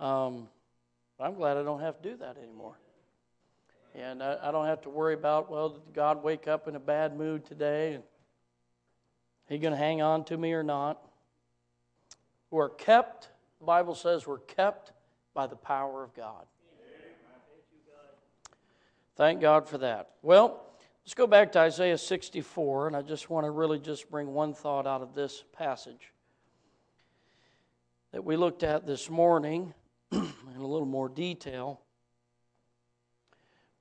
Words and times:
Um, 0.00 0.48
I'm 1.20 1.34
glad 1.34 1.58
I 1.58 1.62
don't 1.62 1.80
have 1.80 2.00
to 2.00 2.10
do 2.10 2.16
that 2.16 2.38
anymore. 2.38 2.78
And 3.94 4.22
I, 4.22 4.38
I 4.42 4.50
don't 4.50 4.66
have 4.66 4.80
to 4.82 4.90
worry 4.90 5.12
about, 5.12 5.50
well, 5.50 5.68
did 5.68 5.92
God 5.92 6.22
wake 6.22 6.48
up 6.48 6.66
in 6.66 6.74
a 6.74 6.80
bad 6.80 7.16
mood 7.16 7.44
today? 7.44 7.94
And 7.94 8.02
he 9.46 9.58
going 9.58 9.72
to 9.72 9.78
hang 9.78 10.00
on 10.00 10.24
to 10.24 10.38
me 10.38 10.54
or 10.54 10.62
not? 10.62 11.02
We're 12.50 12.70
kept, 12.70 13.28
the 13.58 13.66
Bible 13.66 13.94
says 13.94 14.26
we're 14.26 14.38
kept 14.38 14.92
by 15.34 15.46
the 15.46 15.56
power 15.56 16.02
of 16.02 16.14
God. 16.14 16.46
Thank 19.16 19.42
God 19.42 19.68
for 19.68 19.76
that. 19.78 20.12
Well, 20.22 20.64
let's 21.04 21.12
go 21.12 21.26
back 21.26 21.52
to 21.52 21.58
Isaiah 21.58 21.98
64, 21.98 22.86
and 22.86 22.96
I 22.96 23.02
just 23.02 23.28
want 23.28 23.44
to 23.44 23.50
really 23.50 23.78
just 23.78 24.10
bring 24.10 24.28
one 24.32 24.54
thought 24.54 24.86
out 24.86 25.02
of 25.02 25.14
this 25.14 25.44
passage 25.52 26.12
that 28.12 28.24
we 28.24 28.36
looked 28.36 28.62
at 28.62 28.86
this 28.86 29.10
morning 29.10 29.74
in 30.54 30.60
a 30.60 30.66
little 30.66 30.86
more 30.86 31.08
detail. 31.08 31.80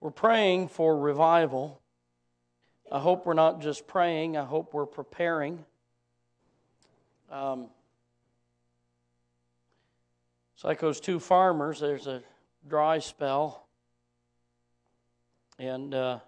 We're 0.01 0.11
praying 0.11 0.69
for 0.69 0.97
revival. 0.97 1.81
I 2.91 2.99
hope 2.99 3.25
we're 3.25 3.33
not 3.33 3.61
just 3.61 3.87
praying, 3.87 4.37
I 4.37 4.45
hope 4.45 4.73
we're 4.73 4.85
preparing. 4.85 5.65
Um, 7.31 7.69
those 10.79 10.99
two 10.99 11.19
farmers, 11.19 11.79
there's 11.79 12.07
a 12.07 12.23
dry 12.67 12.99
spell, 12.99 13.67
and 15.57 15.93
uh, 15.93 16.19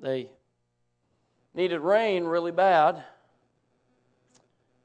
they 0.00 0.30
needed 1.54 1.80
rain 1.80 2.24
really 2.24 2.52
bad. 2.52 3.04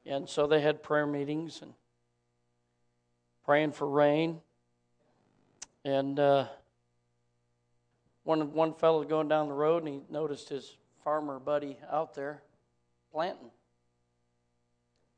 And 0.05 0.27
so 0.27 0.47
they 0.47 0.61
had 0.61 0.83
prayer 0.83 1.07
meetings 1.07 1.61
and 1.61 1.73
praying 3.47 3.71
for 3.71 3.89
rain. 3.89 4.41
And 5.85 6.19
uh, 6.19 6.47
one 8.25 8.51
one 8.51 8.73
fellow 8.73 9.05
going 9.05 9.29
down 9.29 9.47
the 9.47 9.53
road 9.53 9.83
and 9.83 9.93
he 9.93 10.01
noticed 10.11 10.49
his 10.49 10.75
farmer 11.01 11.39
buddy 11.39 11.77
out 11.89 12.13
there 12.13 12.43
planting. 13.09 13.49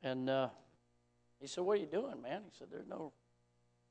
And 0.04 0.30
uh, 0.30 0.48
he 1.40 1.48
said, 1.48 1.64
"What 1.64 1.78
are 1.78 1.80
you 1.80 1.86
doing, 1.86 2.22
man?" 2.22 2.42
He 2.44 2.56
said, 2.56 2.68
"There's 2.70 2.86
no, 2.86 3.12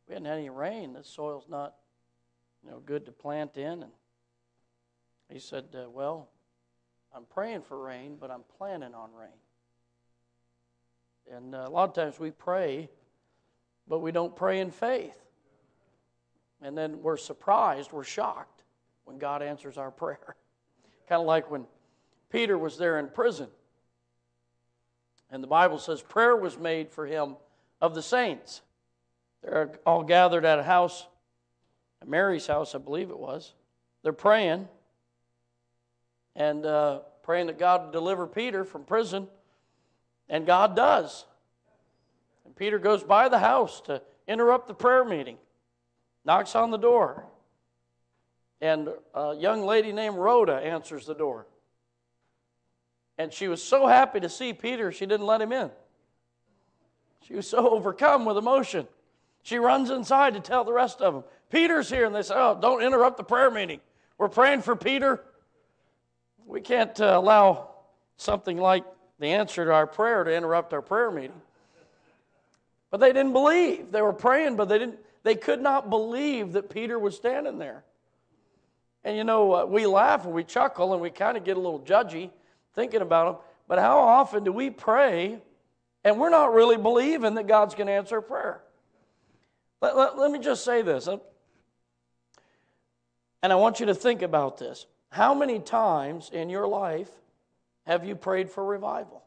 we 0.08 0.14
hadn't 0.14 0.28
had 0.28 0.38
any 0.38 0.50
rain. 0.50 0.94
This 0.94 1.08
soil's 1.08 1.50
not, 1.50 1.76
you 2.64 2.72
know, 2.72 2.80
good 2.80 3.06
to 3.08 3.12
plant 3.12 3.58
in." 3.58 3.84
And 3.84 3.92
he 5.30 5.40
said, 5.40 5.66
uh, 5.76 5.90
"Well, 5.90 6.30
I'm 7.14 7.26
praying 7.26 7.64
for 7.64 7.78
rain, 7.78 8.16
but 8.18 8.32
I'm 8.32 8.44
planning 8.58 8.96
on 8.96 9.10
rain." 9.14 9.30
And 11.30 11.54
uh, 11.54 11.66
a 11.68 11.70
lot 11.70 11.90
of 11.90 11.94
times 11.94 12.20
we 12.20 12.32
pray, 12.32 12.90
but 13.90 14.00
we 14.00 14.12
don't 14.12 14.36
pray 14.36 14.60
in 14.60 14.72
faith. 14.72 15.18
And 16.62 16.78
then 16.78 17.02
we're 17.02 17.18
surprised, 17.18 17.92
we're 17.92 18.04
shocked 18.04 18.64
when 19.06 19.18
God 19.18 19.42
answers 19.42 19.78
our 19.78 19.92
prayer. 19.92 20.36
kind 21.10 21.20
of 21.20 21.26
like 21.28 21.50
when 21.50 21.66
Peter 22.30 22.58
was 22.58 22.78
there 22.78 23.00
in 23.00 23.10
prison. 23.10 23.48
And 25.32 25.44
the 25.44 25.48
Bible 25.48 25.80
says 25.80 26.02
prayer 26.02 26.36
was 26.36 26.58
made 26.58 26.92
for 26.92 27.06
him 27.06 27.36
of 27.82 27.96
the 27.96 28.02
saints. 28.02 28.62
They're 29.42 29.72
all 29.86 30.04
gathered 30.04 30.46
at 30.46 30.60
a 30.60 30.64
house, 30.64 31.08
Mary's 32.06 32.48
house, 32.48 32.76
I 32.76 32.78
believe 32.78 33.10
it 33.10 33.20
was. 33.20 33.54
They're 34.04 34.14
praying 34.14 34.68
and 36.36 36.66
uh, 36.66 37.00
praying 37.24 37.48
that 37.48 37.60
God 37.60 37.84
would 37.84 37.92
deliver 37.92 38.26
Peter 38.28 38.64
from 38.64 38.84
prison. 38.84 39.28
And 40.30 40.46
God 40.46 40.76
does. 40.76 41.26
Peter 42.60 42.78
goes 42.78 43.02
by 43.02 43.30
the 43.30 43.40
house 43.40 43.80
to 43.80 44.02
interrupt 44.28 44.68
the 44.68 44.74
prayer 44.74 45.06
meeting, 45.06 45.38
knocks 46.26 46.56
on 46.56 46.72
the 46.72 46.78
door. 46.78 47.26
And 48.60 48.90
a 49.14 49.34
young 49.34 49.66
lady 49.66 49.94
named 49.94 50.18
Rhoda 50.18 50.56
answers 50.56 51.06
the 51.06 51.16
door. 51.16 51.48
And 53.18 53.32
she 53.32 53.48
was 53.48 53.64
so 53.64 53.88
happy 53.88 54.20
to 54.20 54.28
see 54.28 54.52
Peter, 54.52 54.92
she 54.92 55.06
didn't 55.06 55.26
let 55.26 55.42
him 55.42 55.54
in. 55.54 55.72
She 57.22 57.34
was 57.34 57.48
so 57.48 57.70
overcome 57.72 58.26
with 58.26 58.36
emotion. 58.36 58.90
She 59.42 59.58
runs 59.58 59.90
inside 59.90 60.34
to 60.34 60.42
tell 60.42 60.66
the 60.66 60.74
rest 60.74 61.00
of 61.00 61.14
them, 61.14 61.24
Peter's 61.50 61.90
here. 61.90 62.06
And 62.06 62.14
they 62.14 62.24
say, 62.24 62.36
Oh, 62.36 62.58
don't 62.62 62.84
interrupt 62.84 63.16
the 63.16 63.24
prayer 63.24 63.50
meeting. 63.50 63.80
We're 64.18 64.28
praying 64.28 64.64
for 64.64 64.76
Peter. 64.76 65.24
We 66.46 66.60
can't 66.60 67.00
uh, 67.00 67.14
allow 67.16 67.70
something 68.18 68.58
like 68.58 68.84
the 69.18 69.28
answer 69.28 69.64
to 69.64 69.72
our 69.72 69.88
prayer 69.88 70.26
to 70.26 70.36
interrupt 70.36 70.74
our 70.74 70.82
prayer 70.82 71.10
meeting. 71.10 71.42
But 72.92 73.00
they 73.00 73.14
didn't 73.14 73.34
believe. 73.34 73.92
They 73.92 74.02
were 74.02 74.14
praying, 74.14 74.56
but 74.56 74.70
they 74.70 74.80
didn't 74.80 75.00
they 75.24 75.36
could 75.36 75.62
not 75.62 75.90
believe 75.90 76.54
that 76.54 76.70
Peter 76.70 76.98
was 76.98 77.16
standing 77.16 77.58
there. 77.58 77.84
And 79.04 79.18
you 79.18 79.24
know, 79.24 79.54
uh, 79.54 79.66
we 79.66 79.86
laugh 79.86 80.26
and 80.26 80.34
we 80.34 80.44
chuckle 80.44 80.94
and 80.94 81.02
we 81.02 81.10
kind 81.10 81.38
of 81.38 81.44
get 81.44 81.58
a 81.58 81.60
little 81.60 81.80
judgy 81.80 82.32
thinking 82.74 83.02
about 83.02 83.34
them. 83.34 83.44
But 83.68 83.80
how 83.80 84.00
often 84.00 84.44
do 84.44 84.52
we 84.52 84.70
pray 84.70 85.40
and 86.04 86.20
we're 86.20 86.30
not 86.30 86.54
really 86.54 86.78
believing 86.78 87.36
that 87.36 87.48
God's 87.48 87.76
going 87.76 87.88
to 87.88 87.94
answer 87.94 88.22
prayer? 88.22 88.62
Let, 89.82 89.96
let, 89.96 90.18
let 90.18 90.32
me 90.32 90.40
just 90.40 90.64
say 90.64 90.82
this. 90.82 91.08
And 93.42 93.54
I 93.54 93.56
want 93.56 93.80
you 93.80 93.86
to 93.88 93.96
think 93.96 94.22
about 94.22 94.58
this. 94.58 94.86
How 95.10 95.34
many 95.34 95.60
times 95.60 96.30
in 96.32 96.50
your 96.50 96.68
life 96.68 97.10
have 97.86 98.06
you 98.06 98.16
prayed 98.16 98.50
for 98.50 98.64
revival? 98.64 99.24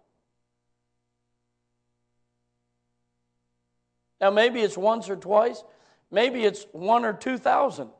Now, 4.22 4.31
maybe 4.31 4.60
it's 4.60 4.78
once 4.78 5.10
or 5.10 5.16
twice. 5.16 5.65
Maybe 6.12 6.44
it's 6.44 6.65
one 6.71 7.05
or 7.05 7.12
two 7.12 7.37
thousand. 7.37 7.91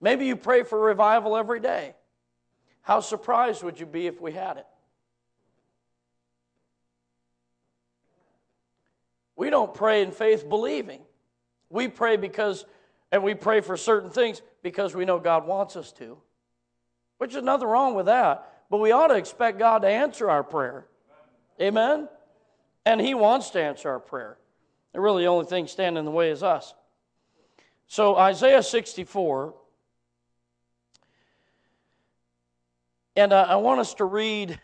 Maybe 0.00 0.26
you 0.26 0.34
pray 0.34 0.62
for 0.62 0.80
revival 0.80 1.36
every 1.36 1.60
day. 1.60 1.94
How 2.80 3.00
surprised 3.00 3.62
would 3.62 3.78
you 3.78 3.86
be 3.86 4.06
if 4.06 4.20
we 4.20 4.32
had 4.32 4.56
it? 4.56 4.66
We 9.36 9.50
don't 9.50 9.74
pray 9.74 10.02
in 10.02 10.12
faith 10.12 10.48
believing. 10.48 11.00
We 11.68 11.88
pray 11.88 12.16
because, 12.16 12.64
and 13.12 13.22
we 13.22 13.34
pray 13.34 13.60
for 13.60 13.76
certain 13.76 14.10
things 14.10 14.40
because 14.62 14.94
we 14.94 15.04
know 15.04 15.18
God 15.18 15.46
wants 15.46 15.76
us 15.76 15.92
to, 15.92 16.16
which 17.18 17.34
is 17.34 17.42
nothing 17.42 17.68
wrong 17.68 17.94
with 17.94 18.06
that. 18.06 18.64
But 18.70 18.78
we 18.78 18.92
ought 18.92 19.08
to 19.08 19.16
expect 19.16 19.58
God 19.58 19.82
to 19.82 19.88
answer 19.88 20.30
our 20.30 20.42
prayer. 20.42 20.86
Amen? 21.60 22.08
And 22.86 23.00
He 23.00 23.14
wants 23.14 23.50
to 23.50 23.62
answer 23.62 23.90
our 23.90 24.00
prayer. 24.00 24.38
And 24.94 25.02
really, 25.02 25.24
the 25.24 25.28
only 25.28 25.46
thing 25.46 25.66
standing 25.66 26.00
in 26.00 26.04
the 26.04 26.10
way 26.10 26.30
is 26.30 26.42
us. 26.42 26.74
So, 27.86 28.16
Isaiah 28.16 28.62
64, 28.62 29.54
and 33.16 33.32
I, 33.32 33.42
I 33.42 33.56
want 33.56 33.80
us 33.80 33.94
to 33.94 34.04
read 34.04 34.58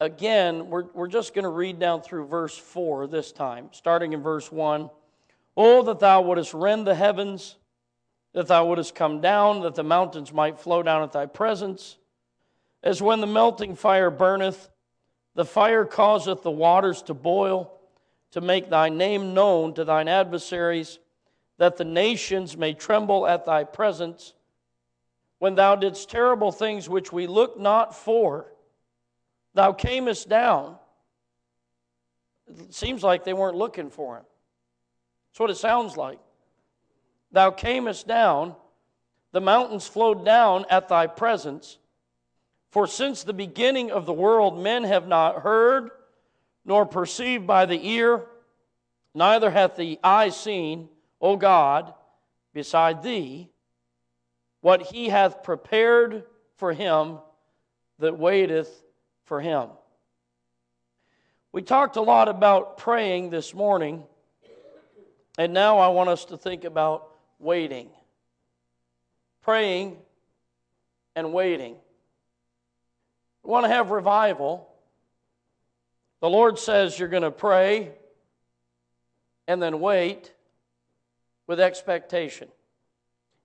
again. 0.00 0.68
We're, 0.70 0.84
we're 0.92 1.08
just 1.08 1.34
going 1.34 1.44
to 1.44 1.48
read 1.48 1.78
down 1.78 2.02
through 2.02 2.26
verse 2.26 2.56
4 2.56 3.06
this 3.06 3.32
time, 3.32 3.68
starting 3.72 4.12
in 4.12 4.22
verse 4.22 4.50
1. 4.50 4.90
Oh, 5.56 5.82
that 5.82 6.00
thou 6.00 6.22
wouldest 6.22 6.52
rend 6.52 6.86
the 6.86 6.94
heavens, 6.94 7.56
that 8.32 8.48
thou 8.48 8.66
wouldest 8.66 8.94
come 8.94 9.20
down, 9.20 9.62
that 9.62 9.76
the 9.76 9.84
mountains 9.84 10.32
might 10.32 10.58
flow 10.58 10.82
down 10.82 11.02
at 11.02 11.12
thy 11.12 11.26
presence 11.26 11.96
as 12.84 13.00
when 13.00 13.20
the 13.20 13.26
melting 13.26 13.74
fire 13.74 14.10
burneth, 14.10 14.68
the 15.34 15.44
fire 15.44 15.86
causeth 15.86 16.42
the 16.42 16.50
waters 16.50 17.02
to 17.02 17.14
boil, 17.14 17.72
to 18.34 18.40
make 18.40 18.68
thy 18.68 18.88
name 18.88 19.32
known 19.32 19.72
to 19.72 19.84
thine 19.84 20.08
adversaries, 20.08 20.98
that 21.58 21.76
the 21.76 21.84
nations 21.84 22.56
may 22.56 22.74
tremble 22.74 23.28
at 23.28 23.44
thy 23.44 23.62
presence. 23.62 24.34
When 25.38 25.54
thou 25.54 25.76
didst 25.76 26.10
terrible 26.10 26.50
things 26.50 26.88
which 26.88 27.12
we 27.12 27.28
looked 27.28 27.60
not 27.60 27.94
for, 27.94 28.52
thou 29.54 29.72
camest 29.72 30.28
down. 30.28 30.74
It 32.48 32.74
seems 32.74 33.04
like 33.04 33.22
they 33.22 33.32
weren't 33.32 33.56
looking 33.56 33.88
for 33.88 34.16
him. 34.16 34.24
That's 35.30 35.38
what 35.38 35.50
it 35.50 35.56
sounds 35.56 35.96
like. 35.96 36.18
Thou 37.30 37.52
camest 37.52 38.08
down, 38.08 38.56
the 39.30 39.40
mountains 39.40 39.86
flowed 39.86 40.24
down 40.24 40.66
at 40.68 40.88
thy 40.88 41.06
presence. 41.06 41.78
For 42.72 42.88
since 42.88 43.22
the 43.22 43.32
beginning 43.32 43.92
of 43.92 44.06
the 44.06 44.12
world, 44.12 44.58
men 44.58 44.82
have 44.82 45.06
not 45.06 45.42
heard, 45.42 45.92
nor 46.64 46.86
perceived 46.86 47.46
by 47.46 47.66
the 47.66 47.88
ear, 47.88 48.24
neither 49.14 49.50
hath 49.50 49.76
the 49.76 49.98
eye 50.02 50.30
seen, 50.30 50.88
O 51.20 51.36
God, 51.36 51.92
beside 52.52 53.02
thee, 53.02 53.50
what 54.60 54.82
he 54.82 55.08
hath 55.08 55.42
prepared 55.42 56.24
for 56.56 56.72
him 56.72 57.18
that 57.98 58.18
waiteth 58.18 58.82
for 59.24 59.40
him. 59.40 59.68
We 61.52 61.62
talked 61.62 61.96
a 61.96 62.00
lot 62.00 62.28
about 62.28 62.78
praying 62.78 63.30
this 63.30 63.54
morning, 63.54 64.02
and 65.38 65.52
now 65.52 65.78
I 65.78 65.88
want 65.88 66.08
us 66.08 66.24
to 66.26 66.36
think 66.36 66.64
about 66.64 67.10
waiting. 67.38 67.90
Praying 69.42 69.98
and 71.14 71.32
waiting. 71.32 71.76
We 73.42 73.50
want 73.50 73.64
to 73.64 73.68
have 73.70 73.90
revival. 73.90 74.68
The 76.24 76.30
Lord 76.30 76.58
says 76.58 76.98
you're 76.98 77.08
going 77.08 77.22
to 77.22 77.30
pray 77.30 77.90
and 79.46 79.62
then 79.62 79.78
wait. 79.78 80.32
with 81.46 81.60
expectation. 81.60 82.48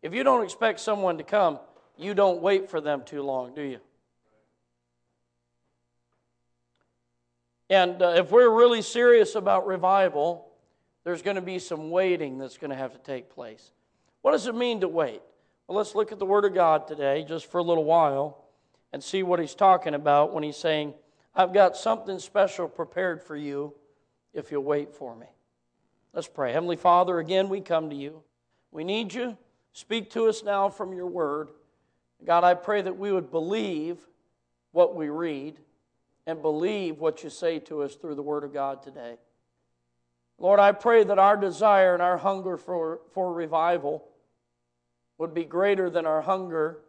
If 0.01 0.13
you 0.13 0.23
don't 0.23 0.45
expect 0.45 0.79
someone 0.79 1.17
to 1.17 1.25
come, 1.25 1.59
you 1.97 2.13
don't 2.13 2.41
wait 2.41 2.69
for 2.69 2.79
them 2.79 3.03
too 3.05 3.21
long, 3.21 3.53
do 3.53 3.61
you? 3.61 3.79
And 7.69 8.01
uh, 8.01 8.13
if 8.15 8.31
we're 8.31 8.49
really 8.49 8.81
serious 8.81 9.35
about 9.35 9.67
revival, 9.67 10.47
there's 11.03 11.21
going 11.21 11.35
to 11.35 11.41
be 11.41 11.59
some 11.59 11.91
waiting 11.91 12.37
that's 12.37 12.57
going 12.57 12.71
to 12.71 12.77
have 12.77 12.93
to 12.93 12.99
take 12.99 13.29
place. 13.29 13.71
What 14.21 14.31
does 14.31 14.47
it 14.47 14.55
mean 14.55 14.79
to 14.79 14.87
wait? 14.87 15.21
Well, 15.67 15.77
let's 15.77 15.95
look 15.95 16.13
at 16.13 16.19
the 16.19 16.25
Word 16.25 16.45
of 16.45 16.53
God 16.53 16.87
today 16.87 17.25
just 17.27 17.51
for 17.51 17.57
a 17.57 17.61
little 17.61 17.83
while 17.83 18.45
and 18.93 19.03
see 19.03 19.21
what 19.21 19.41
he's 19.41 19.53
talking 19.53 19.95
about 19.95 20.33
when 20.33 20.43
he's 20.43 20.55
saying, 20.55 20.93
I've 21.35 21.53
got 21.53 21.77
something 21.77 22.19
special 22.19 22.67
prepared 22.67 23.21
for 23.21 23.35
you 23.35 23.73
if 24.33 24.51
you'll 24.51 24.63
wait 24.63 24.93
for 24.93 25.15
me. 25.15 25.27
Let's 26.13 26.27
pray. 26.27 26.51
Heavenly 26.51 26.75
Father, 26.75 27.19
again, 27.19 27.49
we 27.49 27.61
come 27.61 27.89
to 27.89 27.95
you. 27.95 28.21
We 28.71 28.83
need 28.83 29.13
you. 29.13 29.37
Speak 29.73 30.09
to 30.11 30.27
us 30.27 30.43
now 30.43 30.69
from 30.69 30.93
your 30.93 31.07
word. 31.07 31.49
God, 32.25 32.43
I 32.43 32.53
pray 32.53 32.81
that 32.81 32.97
we 32.97 33.11
would 33.11 33.31
believe 33.31 33.97
what 34.71 34.95
we 34.95 35.09
read 35.09 35.59
and 36.25 36.41
believe 36.41 36.99
what 36.99 37.23
you 37.23 37.29
say 37.29 37.59
to 37.59 37.83
us 37.83 37.95
through 37.95 38.15
the 38.15 38.21
word 38.21 38.43
of 38.43 38.53
God 38.53 38.83
today. 38.83 39.17
Lord, 40.37 40.59
I 40.59 40.71
pray 40.71 41.03
that 41.03 41.19
our 41.19 41.35
desire 41.35 41.93
and 41.93 42.01
our 42.01 42.17
hunger 42.17 42.57
for, 42.57 43.01
for 43.11 43.33
revival 43.33 44.05
would 45.17 45.33
be 45.33 45.43
greater 45.43 45.89
than 45.89 46.05
our 46.05 46.21
hunger 46.21 46.79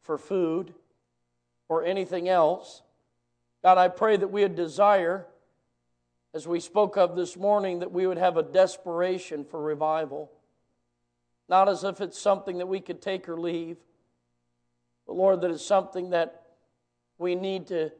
for 0.00 0.18
food 0.18 0.74
or 1.68 1.84
anything 1.84 2.28
else. 2.28 2.82
God, 3.62 3.78
I 3.78 3.88
pray 3.88 4.16
that 4.16 4.28
we 4.28 4.42
would 4.42 4.54
desire 4.54 5.26
as 6.34 6.46
we 6.46 6.60
spoke 6.60 6.96
of 6.96 7.16
this 7.16 7.36
morning, 7.36 7.80
that 7.80 7.90
we 7.90 8.06
would 8.06 8.18
have 8.18 8.36
a 8.36 8.42
desperation 8.42 9.44
for 9.44 9.60
revival. 9.60 10.30
Not 11.48 11.68
as 11.68 11.84
if 11.84 12.00
it's 12.00 12.18
something 12.18 12.58
that 12.58 12.66
we 12.66 12.80
could 12.80 13.00
take 13.00 13.28
or 13.28 13.38
leave, 13.38 13.78
but 15.06 15.16
Lord, 15.16 15.40
that 15.40 15.50
it's 15.50 15.64
something 15.64 16.10
that 16.10 16.42
we 17.16 17.34
need 17.34 17.66
to, 17.68 17.90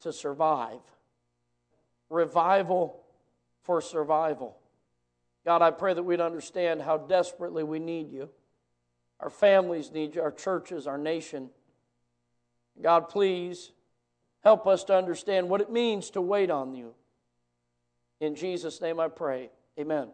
to 0.00 0.12
survive. 0.12 0.80
Revival 2.10 3.00
for 3.62 3.80
survival. 3.80 4.58
God, 5.44 5.62
I 5.62 5.70
pray 5.70 5.94
that 5.94 6.02
we'd 6.02 6.20
understand 6.20 6.82
how 6.82 6.98
desperately 6.98 7.62
we 7.62 7.78
need 7.78 8.10
you. 8.10 8.28
Our 9.20 9.30
families 9.30 9.92
need 9.92 10.14
you, 10.14 10.22
our 10.22 10.32
churches, 10.32 10.86
our 10.86 10.98
nation. 10.98 11.50
God, 12.82 13.08
please 13.08 13.72
Help 14.48 14.66
us 14.66 14.84
to 14.84 14.96
understand 14.96 15.48
what 15.48 15.60
it 15.60 15.70
means 15.70 16.10
to 16.10 16.20
wait 16.20 16.50
on 16.50 16.74
you. 16.74 16.94
In 18.20 18.34
Jesus' 18.34 18.80
name 18.80 19.00
I 19.00 19.08
pray. 19.08 19.50
Amen. 19.78 20.08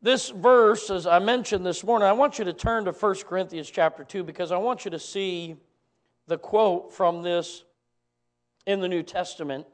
This 0.00 0.28
verse, 0.30 0.90
as 0.90 1.06
I 1.06 1.18
mentioned 1.18 1.66
this 1.66 1.82
morning, 1.82 2.06
I 2.06 2.12
want 2.12 2.38
you 2.38 2.44
to 2.44 2.52
turn 2.52 2.84
to 2.84 2.92
1 2.92 3.14
Corinthians 3.26 3.68
chapter 3.68 4.04
2 4.04 4.22
because 4.22 4.52
I 4.52 4.58
want 4.58 4.84
you 4.84 4.92
to 4.92 4.98
see 4.98 5.56
the 6.26 6.38
quote 6.38 6.92
from 6.92 7.22
this 7.22 7.64
in 8.66 8.80
the 8.80 8.88
New 8.88 9.02
Testament. 9.02 9.66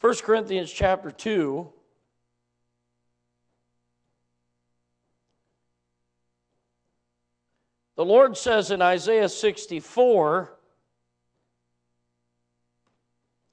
1 0.00 0.14
Corinthians 0.16 0.70
chapter 0.70 1.10
2. 1.10 1.72
The 8.00 8.06
Lord 8.06 8.34
says 8.34 8.70
in 8.70 8.80
Isaiah 8.80 9.28
64 9.28 10.56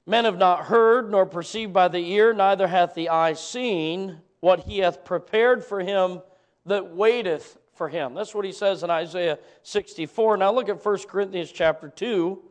Men 0.06 0.24
have 0.24 0.38
not 0.38 0.68
heard, 0.68 1.12
nor 1.12 1.26
perceived 1.26 1.74
by 1.74 1.90
the 1.90 2.14
ear, 2.14 2.32
neither 2.32 2.66
hath 2.66 2.94
the 2.94 3.10
eye 3.10 3.34
seen 3.34 4.22
what 4.40 4.62
he 4.62 4.78
hath 4.78 5.04
prepared 5.04 5.66
for 5.66 5.82
him 5.82 6.22
that 6.66 6.96
waiteth 6.96 7.58
for 7.74 7.90
him. 7.90 8.14
That's 8.14 8.34
what 8.34 8.46
he 8.46 8.54
says 8.54 8.84
in 8.84 8.90
Isaiah 8.90 9.38
64. 9.64 10.38
Now 10.38 10.54
look 10.54 10.70
at 10.70 10.86
1 10.86 10.98
Corinthians 11.10 11.52
chapter 11.52 11.90
2 11.90 12.42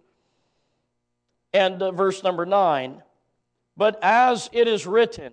and 1.54 1.80
uh, 1.80 1.92
verse 1.92 2.22
number 2.22 2.44
9. 2.44 3.02
But 3.74 3.98
as 4.02 4.50
it 4.52 4.68
is 4.68 4.86
written, 4.86 5.32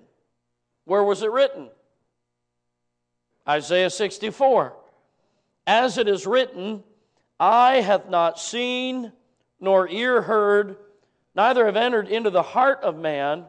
where 0.86 1.04
was 1.04 1.24
it 1.24 1.31
written? 1.31 1.68
Isaiah 3.45 3.89
64. 3.89 4.77
As 5.65 5.98
it 5.98 6.07
is 6.07 6.27
written, 6.27 6.83
Eye 7.39 7.81
hath 7.81 8.10
not 8.10 8.39
seen, 8.39 9.12
nor 9.60 9.88
ear 9.89 10.21
heard, 10.21 10.77
neither 11.36 11.65
have 11.65 11.75
entered 11.75 12.07
into 12.07 12.30
the 12.30 12.44
heart 12.44 12.80
of 12.83 12.98
man 12.98 13.45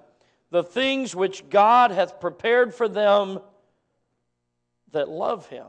the 0.50 0.62
things 0.62 1.14
which 1.14 1.48
God 1.50 1.90
hath 1.90 2.20
prepared 2.20 2.74
for 2.74 2.88
them 2.88 3.40
that 4.92 5.08
love 5.08 5.48
him. 5.48 5.66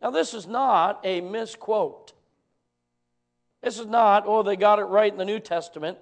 Now, 0.00 0.10
this 0.10 0.32
is 0.32 0.46
not 0.46 1.00
a 1.04 1.20
misquote. 1.20 2.12
This 3.62 3.78
is 3.78 3.86
not, 3.86 4.24
oh, 4.26 4.42
they 4.42 4.56
got 4.56 4.78
it 4.78 4.84
right 4.84 5.12
in 5.12 5.18
the 5.18 5.24
New 5.24 5.40
Testament, 5.40 5.98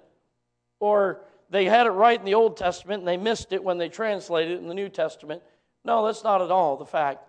or 0.79 1.21
they 1.49 1.65
had 1.65 1.87
it 1.87 1.91
right 1.91 2.17
in 2.17 2.25
the 2.25 2.35
Old 2.35 2.55
Testament 2.55 2.99
and 2.99 3.07
they 3.07 3.17
missed 3.17 3.51
it 3.51 3.63
when 3.63 3.77
they 3.77 3.89
translated 3.89 4.53
it 4.53 4.61
in 4.61 4.67
the 4.67 4.73
New 4.73 4.89
Testament. 4.89 5.41
No, 5.83 6.05
that's 6.05 6.23
not 6.23 6.41
at 6.41 6.51
all 6.51 6.77
the 6.77 6.85
fact. 6.85 7.23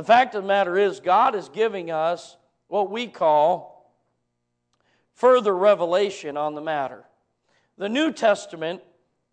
The 0.00 0.06
fact 0.06 0.34
of 0.34 0.44
the 0.44 0.48
matter 0.48 0.78
is, 0.78 0.98
God 0.98 1.34
is 1.34 1.50
giving 1.50 1.90
us 1.90 2.38
what 2.68 2.90
we 2.90 3.06
call 3.06 3.92
further 5.12 5.54
revelation 5.54 6.38
on 6.38 6.54
the 6.54 6.62
matter. 6.62 7.04
The 7.76 7.90
New 7.90 8.10
Testament 8.10 8.80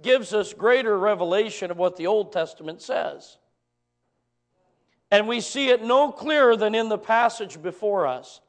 gives 0.01 0.33
us 0.33 0.53
greater 0.53 0.99
revelation 0.99 1.71
of 1.71 1.77
what 1.77 1.95
the 1.95 2.07
Old 2.07 2.33
Testament 2.33 2.81
says. 2.81 3.37
And 5.09 5.25
we 5.25 5.39
see 5.39 5.69
it 5.69 5.85
no 5.85 6.11
clearer 6.11 6.57
than 6.57 6.75
in 6.75 6.89
the 6.89 6.97
passage 6.97 7.61
before 7.61 8.05
us. 8.05 8.41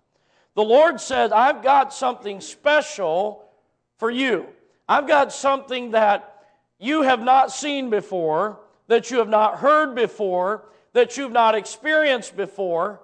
The 0.57 0.65
Lord 0.65 1.01
said, 1.01 1.31
I've 1.31 1.63
got 1.63 1.95
something 1.95 2.41
special 2.41 3.49
for 3.97 4.11
you. 4.11 4.47
I've 4.89 5.07
got 5.07 5.33
something 5.33 5.93
that 5.93 6.47
you 6.81 7.03
have 7.03 7.21
not 7.21 7.53
seen 7.53 7.91
before, 7.91 8.59
that 8.89 9.13
you 9.13 9.19
have 9.19 9.29
not 9.29 9.59
heard 9.59 9.95
before, 9.95 10.65
that 10.99 11.17
you've 11.17 11.31
not 11.31 11.55
experienced 11.55 12.37
before, 12.37 12.99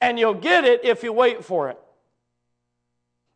and 0.00 0.18
you'll 0.18 0.32
get 0.32 0.64
it 0.64 0.82
if 0.82 1.02
you 1.02 1.12
wait 1.12 1.44
for 1.44 1.68
it. 1.68 1.78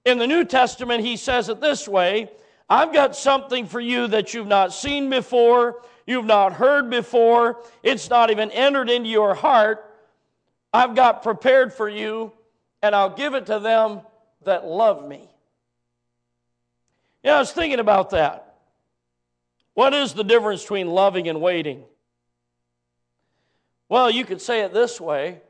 In 0.06 0.16
the 0.16 0.26
New 0.26 0.46
Testament, 0.46 1.04
he 1.04 1.18
says 1.18 1.50
it 1.50 1.60
this 1.60 1.86
way 1.86 2.30
I've 2.70 2.90
got 2.90 3.14
something 3.14 3.66
for 3.66 3.80
you 3.80 4.06
that 4.06 4.32
you've 4.32 4.46
not 4.46 4.72
seen 4.72 5.10
before, 5.10 5.82
you've 6.06 6.24
not 6.24 6.54
heard 6.54 6.88
before, 6.88 7.62
it's 7.82 8.08
not 8.08 8.30
even 8.30 8.50
entered 8.50 8.88
into 8.88 9.10
your 9.10 9.34
heart. 9.34 9.84
I've 10.72 10.94
got 10.94 11.22
prepared 11.22 11.74
for 11.74 11.86
you, 11.88 12.32
and 12.82 12.94
I'll 12.94 13.14
give 13.14 13.34
it 13.34 13.44
to 13.46 13.58
them 13.58 14.00
that 14.44 14.64
love 14.64 15.06
me. 15.06 15.28
Yeah, 17.22 17.36
I 17.36 17.38
was 17.40 17.52
thinking 17.52 17.78
about 17.78 18.08
that. 18.10 18.54
What 19.74 19.92
is 19.92 20.14
the 20.14 20.24
difference 20.24 20.62
between 20.62 20.88
loving 20.88 21.28
and 21.28 21.42
waiting? 21.42 21.84
Well, 23.88 24.10
you 24.10 24.24
could 24.24 24.40
say 24.40 24.62
it 24.62 24.72
this 24.72 25.00
way 25.00 25.40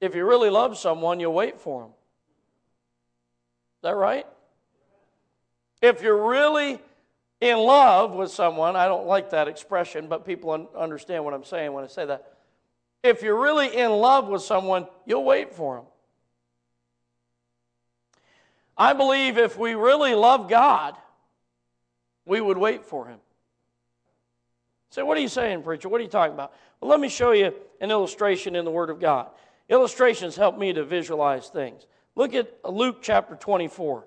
if 0.00 0.14
you 0.14 0.24
really 0.24 0.50
love 0.50 0.78
someone, 0.78 1.20
you'll 1.20 1.34
wait 1.34 1.60
for 1.60 1.82
them. 1.82 1.90
Is 1.90 3.82
that 3.82 3.96
right? 3.96 4.26
If 5.82 6.02
you're 6.02 6.28
really 6.28 6.80
in 7.40 7.58
love 7.58 8.14
with 8.14 8.30
someone, 8.30 8.76
I 8.76 8.86
don't 8.86 9.06
like 9.06 9.30
that 9.30 9.48
expression, 9.48 10.08
but 10.08 10.24
people 10.24 10.68
understand 10.76 11.24
what 11.24 11.34
I'm 11.34 11.44
saying 11.44 11.72
when 11.72 11.84
I 11.84 11.88
say 11.88 12.06
that. 12.06 12.32
If 13.02 13.22
you're 13.22 13.40
really 13.40 13.76
in 13.76 13.90
love 13.90 14.28
with 14.28 14.42
someone, 14.42 14.86
you'll 15.06 15.24
wait 15.24 15.54
for 15.54 15.76
them. 15.76 15.84
I 18.76 18.92
believe 18.92 19.38
if 19.38 19.56
we 19.58 19.74
really 19.74 20.14
love 20.14 20.48
God, 20.48 20.96
we 22.24 22.40
would 22.40 22.58
wait 22.58 22.84
for 22.84 23.06
him. 23.06 23.18
Say, 24.90 25.02
what 25.02 25.18
are 25.18 25.20
you 25.20 25.28
saying, 25.28 25.62
preacher? 25.62 25.88
What 25.88 26.00
are 26.00 26.04
you 26.04 26.10
talking 26.10 26.34
about? 26.34 26.52
Well, 26.80 26.90
let 26.90 27.00
me 27.00 27.08
show 27.08 27.32
you 27.32 27.52
an 27.80 27.90
illustration 27.90 28.56
in 28.56 28.64
the 28.64 28.70
Word 28.70 28.90
of 28.90 29.00
God. 29.00 29.28
Illustrations 29.68 30.34
help 30.34 30.56
me 30.56 30.72
to 30.72 30.84
visualize 30.84 31.48
things. 31.48 31.86
Look 32.14 32.34
at 32.34 32.48
Luke 32.64 32.98
chapter 33.02 33.36
24. 33.36 34.06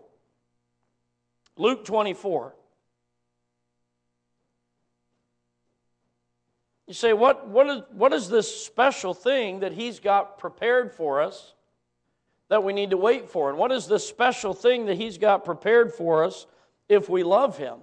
Luke 1.57 1.85
24. 1.85 2.55
You 6.87 6.93
say, 6.93 7.13
what, 7.13 7.47
what, 7.47 7.67
is, 7.67 7.81
what 7.91 8.11
is 8.11 8.27
this 8.27 8.65
special 8.65 9.13
thing 9.13 9.59
that 9.59 9.71
He's 9.71 9.99
got 9.99 10.39
prepared 10.39 10.91
for 10.91 11.21
us 11.21 11.53
that 12.49 12.63
we 12.63 12.73
need 12.73 12.89
to 12.89 12.97
wait 12.97 13.29
for? 13.29 13.49
And 13.49 13.57
what 13.57 13.71
is 13.71 13.87
this 13.87 14.05
special 14.05 14.53
thing 14.53 14.87
that 14.87 14.97
He's 14.97 15.17
got 15.17 15.45
prepared 15.45 15.93
for 15.93 16.23
us 16.23 16.47
if 16.89 17.07
we 17.07 17.23
love 17.23 17.57
Him? 17.57 17.77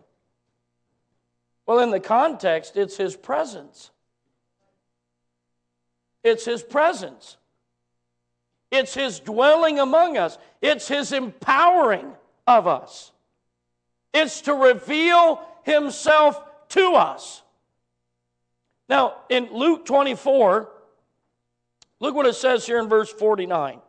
Well, 1.68 1.80
in 1.80 1.90
the 1.90 2.00
context, 2.00 2.78
it's 2.78 2.96
His 2.96 3.14
presence. 3.14 3.90
It's 6.24 6.46
His 6.46 6.62
presence. 6.62 7.36
It's 8.70 8.94
His 8.94 9.20
dwelling 9.20 9.78
among 9.78 10.16
us. 10.16 10.38
It's 10.62 10.88
His 10.88 11.12
empowering 11.12 12.14
of 12.46 12.66
us. 12.66 13.12
it's 14.14 14.40
to 14.40 14.54
reveal 14.54 15.42
himself 15.64 16.42
to 16.70 16.94
us. 16.94 17.42
Now, 18.88 19.16
in 19.28 19.52
Luke 19.52 19.84
24, 19.84 20.70
look 22.00 22.14
what 22.14 22.24
it 22.24 22.34
says 22.34 22.64
here 22.64 22.78
in 22.78 22.88
verse 22.88 23.12
49. 23.12 23.82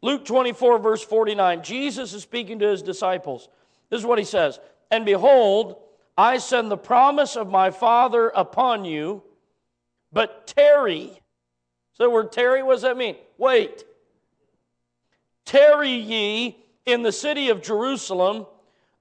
Luke 0.00 0.24
24, 0.24 0.78
verse 0.78 1.02
49. 1.02 1.64
Jesus 1.64 2.12
is 2.12 2.22
speaking 2.22 2.60
to 2.60 2.68
his 2.68 2.82
disciples. 2.82 3.48
This 3.90 3.98
is 3.98 4.06
what 4.06 4.20
he 4.20 4.24
says 4.24 4.60
And 4.94 5.04
behold, 5.04 5.74
I 6.16 6.38
send 6.38 6.70
the 6.70 6.76
promise 6.76 7.34
of 7.34 7.50
my 7.50 7.72
Father 7.72 8.28
upon 8.28 8.84
you, 8.84 9.24
but 10.12 10.46
tarry. 10.46 11.20
So 11.94 12.04
the 12.04 12.10
word 12.10 12.30
tarry, 12.30 12.62
what 12.62 12.74
does 12.74 12.82
that 12.82 12.96
mean? 12.96 13.16
Wait. 13.36 13.84
Tarry 15.44 15.90
ye 15.90 16.56
in 16.86 17.02
the 17.02 17.10
city 17.10 17.48
of 17.48 17.60
Jerusalem 17.60 18.46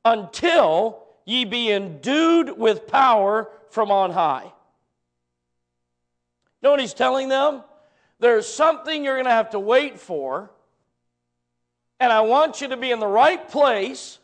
until 0.04 1.04
ye 1.26 1.46
be 1.46 1.72
endued 1.72 2.58
with 2.58 2.88
power 2.88 3.52
from 3.70 3.92
on 3.92 4.10
high. 4.10 4.46
You 4.46 4.52
know 6.64 6.72
what 6.72 6.80
he's 6.80 6.96
telling 6.96 7.30
them? 7.30 7.62
There's 8.18 8.52
something 8.52 9.04
you're 9.04 9.18
going 9.18 9.26
to 9.26 9.32
have 9.32 9.52
to 9.52 9.60
wait 9.60 10.00
for, 10.00 10.50
and 12.00 12.12
I 12.12 12.22
want 12.22 12.62
you 12.62 12.70
to 12.70 12.78
be 12.78 12.90
in 12.90 13.00
the 13.00 13.06
right 13.06 13.48
place, 13.48 14.18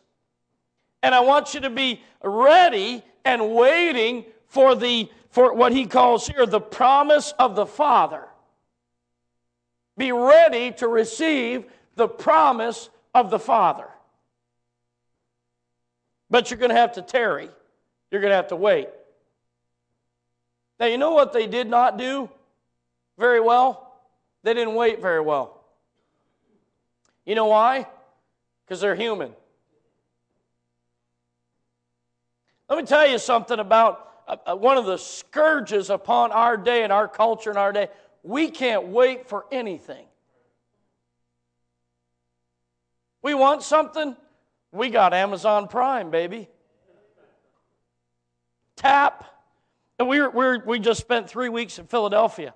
and 1.02 1.14
I 1.14 1.20
want 1.20 1.54
you 1.54 1.60
to 1.60 1.70
be 1.70 2.02
ready 2.22 3.02
and 3.24 3.54
waiting 3.54 4.24
for 4.46 4.74
the 4.74 5.08
for 5.30 5.54
what 5.54 5.72
he 5.72 5.86
calls 5.86 6.26
here 6.26 6.44
the 6.44 6.60
promise 6.60 7.32
of 7.38 7.54
the 7.54 7.66
Father. 7.66 8.24
Be 9.96 10.12
ready 10.12 10.72
to 10.72 10.88
receive 10.88 11.64
the 11.94 12.08
promise 12.08 12.90
of 13.14 13.30
the 13.30 13.38
Father. 13.38 13.86
But 16.30 16.50
you're 16.50 16.58
going 16.58 16.70
to 16.70 16.76
have 16.76 16.92
to 16.94 17.02
tarry. 17.02 17.48
You're 18.10 18.20
going 18.20 18.30
to 18.30 18.36
have 18.36 18.48
to 18.48 18.56
wait. 18.56 18.88
Now, 20.78 20.86
you 20.86 20.98
know 20.98 21.12
what 21.12 21.32
they 21.32 21.46
did 21.46 21.68
not 21.68 21.98
do 21.98 22.30
very 23.18 23.40
well? 23.40 24.00
They 24.42 24.54
didn't 24.54 24.74
wait 24.74 25.02
very 25.02 25.20
well. 25.20 25.60
You 27.26 27.34
know 27.34 27.46
why? 27.46 27.86
Because 28.64 28.80
they're 28.80 28.94
human. 28.94 29.32
Let 32.70 32.78
me 32.78 32.84
tell 32.84 33.04
you 33.04 33.18
something 33.18 33.58
about 33.58 34.08
uh, 34.28 34.36
uh, 34.46 34.56
one 34.56 34.76
of 34.78 34.86
the 34.86 34.96
scourges 34.96 35.90
upon 35.90 36.30
our 36.30 36.56
day 36.56 36.84
and 36.84 36.92
our 36.92 37.08
culture 37.08 37.50
and 37.50 37.58
our 37.58 37.72
day. 37.72 37.88
We 38.22 38.48
can't 38.48 38.86
wait 38.86 39.28
for 39.28 39.44
anything. 39.50 40.06
We 43.22 43.34
want 43.34 43.64
something, 43.64 44.16
we 44.70 44.88
got 44.88 45.12
Amazon 45.12 45.66
Prime, 45.66 46.12
baby. 46.12 46.48
Tap. 48.76 49.24
And 49.98 50.08
we, 50.08 50.26
we 50.28 50.58
we 50.58 50.78
just 50.78 51.00
spent 51.00 51.28
three 51.28 51.50
weeks 51.50 51.78
in 51.78 51.86
Philadelphia. 51.86 52.54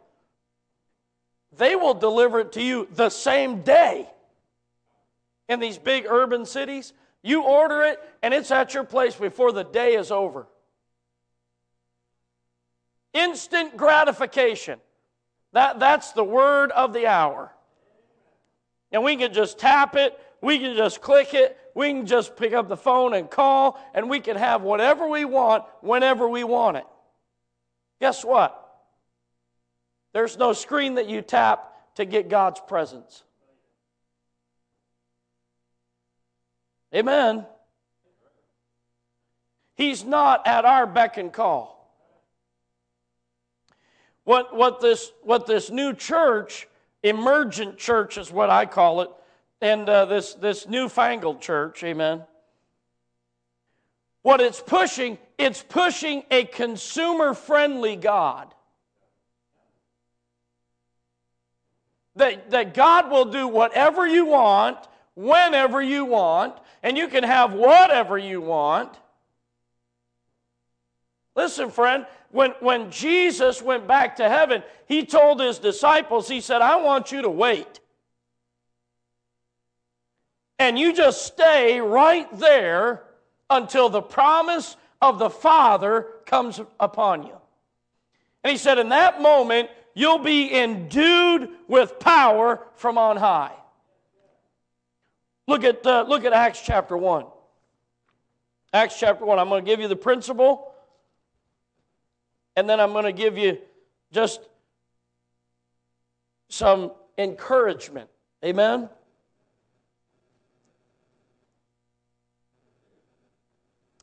They 1.59 1.77
will 1.77 1.93
deliver 1.93 2.41
it 2.41 2.53
to 2.53 2.63
you 2.63 2.89
the 2.95 3.11
same 3.11 3.63
day 3.63 4.09
in 5.49 5.61
these 5.61 5.77
big 5.77 6.07
urban 6.09 6.47
cities. 6.47 6.95
You 7.27 7.43
order 7.45 7.83
it, 7.85 7.99
and 8.23 8.35
it's 8.35 8.51
at 8.51 8.75
your 8.75 8.85
place 8.85 9.17
before 9.17 9.51
the 9.51 9.65
day 9.65 9.95
is 9.95 10.11
over. 10.11 10.47
Instant 13.15 13.79
gratification. 13.79 14.79
That, 15.55 15.81
that's 15.81 16.13
the 16.13 16.23
word 16.23 16.71
of 16.71 16.93
the 16.93 17.07
hour. 17.07 17.51
And 18.93 19.03
we 19.03 19.17
can 19.17 19.33
just 19.33 19.59
tap 19.59 19.97
it, 19.97 20.21
we 20.43 20.59
can 20.59 20.77
just 20.77 21.01
click 21.01 21.33
it, 21.33 21.57
we 21.75 21.93
can 21.93 22.05
just 22.05 22.37
pick 22.37 22.53
up 22.53 22.69
the 22.69 22.77
phone 22.77 23.15
and 23.15 23.31
call, 23.31 23.83
and 23.95 24.11
we 24.11 24.21
can 24.21 24.37
have 24.37 24.61
whatever 24.61 25.09
we 25.09 25.25
want 25.25 25.65
whenever 25.81 26.29
we 26.29 26.45
want 26.45 26.77
it. 26.77 26.85
Guess 28.03 28.23
what? 28.23 28.61
There's 30.13 30.37
no 30.37 30.53
screen 30.53 30.97
that 30.97 31.09
you 31.09 31.23
tap 31.23 31.73
to 31.95 32.05
get 32.05 32.29
God's 32.29 32.61
presence. 32.61 33.25
Amen. 36.95 37.45
He's 39.75 40.05
not 40.05 40.47
at 40.47 40.65
our 40.65 40.87
beck 40.87 41.17
and 41.17 41.33
call. 41.33 41.75
What, 44.23 44.57
what, 44.57 44.81
this, 44.81 45.13
what 45.23 45.47
this 45.47 45.71
new 45.71 45.93
church, 45.93 46.69
emergent 47.03 47.77
church 47.77 48.17
is 48.17 48.31
what 48.31 48.49
I 48.49 48.65
call 48.67 49.03
it, 49.03 49.11
and 49.61 49.89
uh, 49.89 50.07
this, 50.07 50.35
this 50.35 50.69
newfangled 50.69 51.41
church, 51.41 51.83
amen. 51.83 52.23
What 54.23 54.41
it's 54.41 54.61
pushing, 54.61 55.19
it's 55.37 55.63
pushing 55.63 56.23
a 56.31 56.45
consumer 56.45 57.35
friendly 57.35 57.97
God. 57.97 58.55
That, 62.17 62.53
that 62.53 62.75
God 62.75 63.11
will 63.11 63.27
do 63.27 63.49
whatever 63.49 64.07
you 64.07 64.27
want, 64.27 64.79
whenever 65.15 65.83
you 65.83 66.05
want, 66.05 66.55
and 66.85 66.99
you 66.99 67.09
can 67.09 67.25
have 67.25 67.55
whatever 67.55 68.19
you 68.19 68.43
want. 68.43 68.95
Listen, 71.35 71.71
friend, 71.71 72.07
when, 72.31 72.51
when 72.61 72.91
Jesus 72.91 73.63
went 73.63 73.89
back 73.89 74.17
to 74.17 74.29
heaven, 74.29 74.63
he 74.87 75.07
told 75.07 75.41
his 75.41 75.59
disciples, 75.59 76.29
he 76.29 76.43
said, 76.43 76.61
I 76.61 76.77
want 76.77 77.11
you 77.11 77.23
to 77.23 77.31
wait. 77.31 77.81
And 80.59 80.79
you 80.79 80.93
just 80.93 81.27
stay 81.27 81.81
right 81.81 82.29
there 82.39 83.03
until 83.49 83.89
the 83.89 84.03
promise 84.03 84.77
of 85.01 85.19
the 85.19 85.31
Father 85.31 86.07
comes 86.27 86.61
upon 86.79 87.23
you. 87.25 87.37
And 88.45 88.51
he 88.51 88.59
said, 88.59 88.79
In 88.79 88.91
that 88.91 89.23
moment, 89.23 89.71
you'll 89.95 90.19
be 90.19 90.55
endued 90.55 91.49
with 91.67 91.99
power 91.99 92.61
from 92.75 92.99
on 92.99 93.17
high. 93.17 93.55
Look 95.47 95.65
at, 95.65 95.85
uh, 95.87 96.05
look 96.09 96.25
at 96.25 96.33
Acts 96.33 96.63
chapter 96.65 96.97
1. 96.97 97.27
Acts 98.73 98.99
chapter 98.99 99.25
1. 99.25 99.39
I'm 99.39 99.49
going 99.49 99.65
to 99.65 99.71
give 99.71 99.81
you 99.81 99.89
the 99.89 99.97
principle 99.97 100.75
and 102.57 102.69
then 102.69 102.81
I'm 102.81 102.93
going 102.93 103.05
to 103.05 103.13
give 103.13 103.37
you 103.37 103.59
just 104.13 104.41
some 106.49 106.93
encouragement. 107.19 108.09
Amen? 108.45 108.89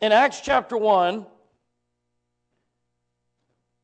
In 0.01 0.11
Acts 0.11 0.41
chapter 0.41 0.75
1, 0.77 1.25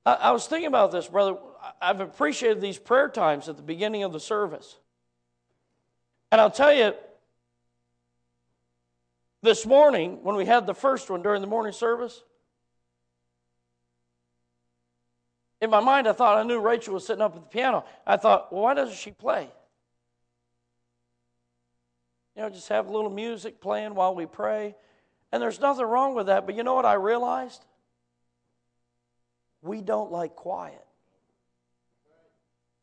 I, 0.05 0.13
I 0.13 0.31
was 0.31 0.47
thinking 0.47 0.67
about 0.67 0.91
this, 0.91 1.07
brother. 1.07 1.37
I've 1.81 1.99
appreciated 1.99 2.59
these 2.59 2.77
prayer 2.77 3.07
times 3.07 3.47
at 3.47 3.55
the 3.55 3.63
beginning 3.63 4.03
of 4.03 4.13
the 4.13 4.19
service. 4.19 4.77
And 6.31 6.41
I'll 6.41 6.51
tell 6.51 6.73
you, 6.73 6.93
this 9.41 9.65
morning, 9.65 10.19
when 10.23 10.35
we 10.35 10.45
had 10.45 10.65
the 10.65 10.73
first 10.73 11.09
one 11.09 11.21
during 11.21 11.41
the 11.41 11.47
morning 11.47 11.73
service, 11.73 12.23
In 15.59 15.69
my 15.69 15.79
mind, 15.79 16.07
I 16.07 16.13
thought 16.13 16.37
I 16.37 16.43
knew 16.43 16.59
Rachel 16.59 16.93
was 16.93 17.05
sitting 17.05 17.21
up 17.21 17.35
at 17.35 17.41
the 17.41 17.47
piano. 17.47 17.83
I 18.05 18.17
thought, 18.17 18.53
well, 18.53 18.63
why 18.63 18.73
doesn't 18.73 18.97
she 18.97 19.11
play? 19.11 19.49
You 22.35 22.43
know, 22.43 22.49
just 22.49 22.69
have 22.69 22.87
a 22.87 22.91
little 22.91 23.09
music 23.09 23.59
playing 23.59 23.95
while 23.95 24.13
we 24.13 24.27
pray. 24.27 24.75
And 25.31 25.41
there's 25.41 25.59
nothing 25.59 25.85
wrong 25.85 26.13
with 26.13 26.27
that. 26.27 26.45
But 26.45 26.55
you 26.55 26.63
know 26.63 26.75
what 26.75 26.85
I 26.85 26.93
realized? 26.93 27.65
We 29.63 29.81
don't 29.81 30.11
like 30.11 30.35
quiet. 30.35 30.85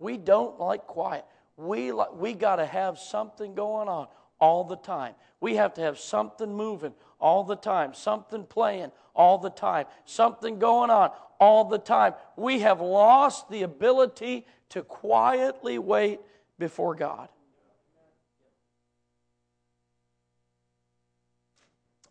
We 0.00 0.16
don't 0.16 0.58
like 0.58 0.88
quiet. 0.88 1.24
We, 1.56 1.92
like, 1.92 2.16
we 2.16 2.32
got 2.32 2.56
to 2.56 2.66
have 2.66 2.98
something 2.98 3.54
going 3.54 3.86
on 3.88 4.08
all 4.44 4.62
the 4.62 4.76
time. 4.76 5.14
We 5.40 5.56
have 5.56 5.72
to 5.74 5.80
have 5.80 5.98
something 5.98 6.54
moving 6.54 6.92
all 7.18 7.44
the 7.44 7.56
time, 7.56 7.94
something 7.94 8.44
playing 8.44 8.92
all 9.14 9.38
the 9.38 9.48
time, 9.48 9.86
something 10.04 10.58
going 10.58 10.90
on 10.90 11.12
all 11.40 11.64
the 11.64 11.78
time. 11.78 12.12
We 12.36 12.58
have 12.58 12.82
lost 12.82 13.48
the 13.48 13.62
ability 13.62 14.46
to 14.68 14.82
quietly 14.82 15.78
wait 15.78 16.20
before 16.58 16.94
God. 16.94 17.30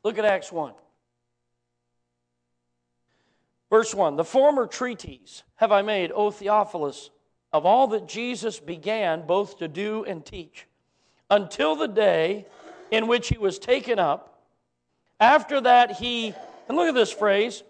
Look 0.03 0.17
at 0.17 0.25
Acts 0.25 0.51
1. 0.51 0.73
Verse 3.69 3.93
1 3.93 4.15
The 4.15 4.23
former 4.23 4.65
treatise 4.65 5.43
have 5.57 5.71
I 5.71 5.83
made, 5.83 6.11
O 6.11 6.31
Theophilus, 6.31 7.11
of 7.51 7.67
all 7.67 7.85
that 7.89 8.07
Jesus 8.07 8.59
began 8.59 9.27
both 9.27 9.59
to 9.59 9.67
do 9.67 10.03
and 10.05 10.25
teach, 10.25 10.65
until 11.29 11.75
the 11.75 11.87
day 11.87 12.45
in 12.91 13.07
which 13.07 13.29
he 13.29 13.37
was 13.37 13.59
taken 13.59 13.99
up. 13.99 14.41
After 15.19 15.61
that, 15.61 15.93
he, 15.93 16.33
and 16.67 16.77
look 16.77 16.87
at 16.87 16.95
this 16.95 17.11
phrase, 17.11 17.63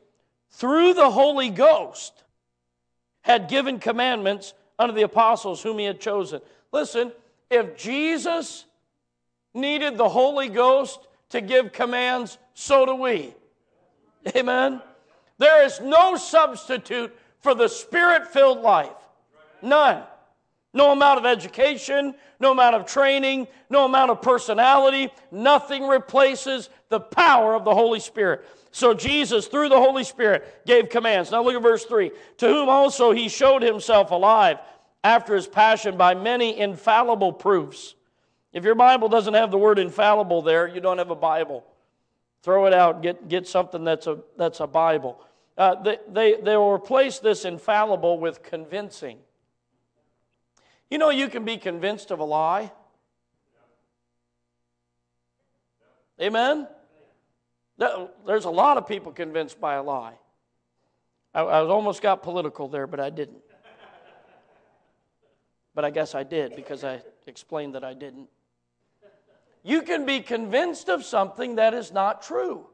through 0.52 0.94
the 0.94 1.10
Holy 1.10 1.50
Ghost, 1.50 2.24
had 3.22 3.48
given 3.48 3.80
commandments 3.80 4.54
unto 4.78 4.94
the 4.94 5.04
apostles 5.04 5.62
whom 5.62 5.80
he 5.80 5.86
had 5.86 6.00
chosen. 6.00 6.42
Listen, 6.72 7.12
if 7.50 7.78
Jesus 7.78 8.66
needed 9.54 9.98
the 9.98 10.10
Holy 10.10 10.50
Ghost 10.50 11.00
to 11.30 11.42
give 11.42 11.72
commands, 11.72 12.38
so 12.54 12.86
do 12.86 12.96
we. 12.96 13.34
Amen. 14.36 14.82
There 15.38 15.66
is 15.66 15.80
no 15.80 16.16
substitute 16.16 17.16
for 17.40 17.56
the 17.56 17.68
spirit 17.68 18.28
filled 18.28 18.62
life. 18.62 18.92
None. 19.62 20.04
No 20.74 20.92
amount 20.92 21.20
of 21.20 21.26
education, 21.26 22.16
no 22.40 22.52
amount 22.52 22.76
of 22.76 22.86
training, 22.86 23.48
no 23.70 23.86
amount 23.86 24.10
of 24.10 24.22
personality, 24.22 25.10
nothing 25.32 25.88
replaces 25.88 26.70
the 26.90 27.00
power 27.00 27.54
of 27.54 27.64
the 27.64 27.74
Holy 27.74 28.00
Spirit. 28.00 28.44
So 28.72 28.96
Jesus, 28.96 29.48
through 29.48 29.70
the 29.70 29.78
Holy 29.78 30.04
Spirit, 30.04 30.66
gave 30.66 30.90
commands. 30.90 31.30
Now 31.30 31.44
look 31.44 31.56
at 31.56 31.62
verse 31.62 31.86
3 31.86 32.12
To 32.38 32.48
whom 32.48 32.70
also 32.70 33.12
he 33.12 33.30
showed 33.30 33.62
himself 33.62 34.10
alive 34.10 34.58
after 35.04 35.36
his 35.36 35.48
passion 35.48 35.96
by 35.96 36.16
many 36.16 36.58
infallible 36.58 37.34
proofs. 37.34 37.94
If 38.52 38.64
your 38.64 38.76
Bible 38.76 39.10
doesn't 39.10 39.34
have 39.36 39.52
the 39.52 39.58
word 39.60 39.78
infallible 39.78 40.42
there, 40.42 40.68
you 40.68 40.82
don't 40.82 40.98
have 40.98 41.12
a 41.12 41.16
Bible. 41.16 41.64
Throw 42.42 42.66
it 42.66 42.74
out, 42.74 43.02
get, 43.02 43.28
get 43.28 43.48
something 43.48 43.84
that's 43.84 44.08
a, 44.08 44.20
that's 44.38 44.60
a 44.60 44.68
Bible. 44.68 45.22
Uh, 45.58 45.76
they, 45.76 45.98
they, 46.12 46.42
they 46.42 46.58
will 46.58 46.74
replace 46.74 47.20
this 47.20 47.46
infallible 47.46 48.20
with 48.20 48.42
convincing. 48.42 49.20
You 50.94 51.00
know, 51.00 51.10
you 51.10 51.28
can 51.28 51.44
be 51.44 51.58
convinced 51.58 52.12
of 52.12 52.20
a 52.20 52.24
lie. 52.24 52.72
Amen? 56.22 56.68
There's 57.80 58.46
a 58.46 58.52
lot 58.52 58.78
of 58.78 58.88
people 58.88 59.12
convinced 59.12 59.60
by 59.60 59.74
a 59.74 59.82
lie. 59.82 60.14
I, 61.34 61.42
almost 61.42 62.04
got 62.04 62.22
political 62.22 62.68
there, 62.68 62.86
but 62.86 63.00
I 63.00 63.10
didn't. 63.10 63.42
But 65.74 65.84
I 65.84 65.90
guess 65.90 66.14
I 66.14 66.22
did 66.22 66.56
because 66.56 66.84
I 66.84 67.02
explained 67.26 67.74
that 67.74 67.84
I 67.84 67.96
didn't. 67.96 68.30
You 69.64 69.82
can 69.82 70.06
be 70.06 70.20
convinced 70.20 70.90
of 70.90 71.04
something 71.04 71.56
that 71.56 71.74
is 71.74 71.92
not 71.92 72.22
true. 72.22 72.68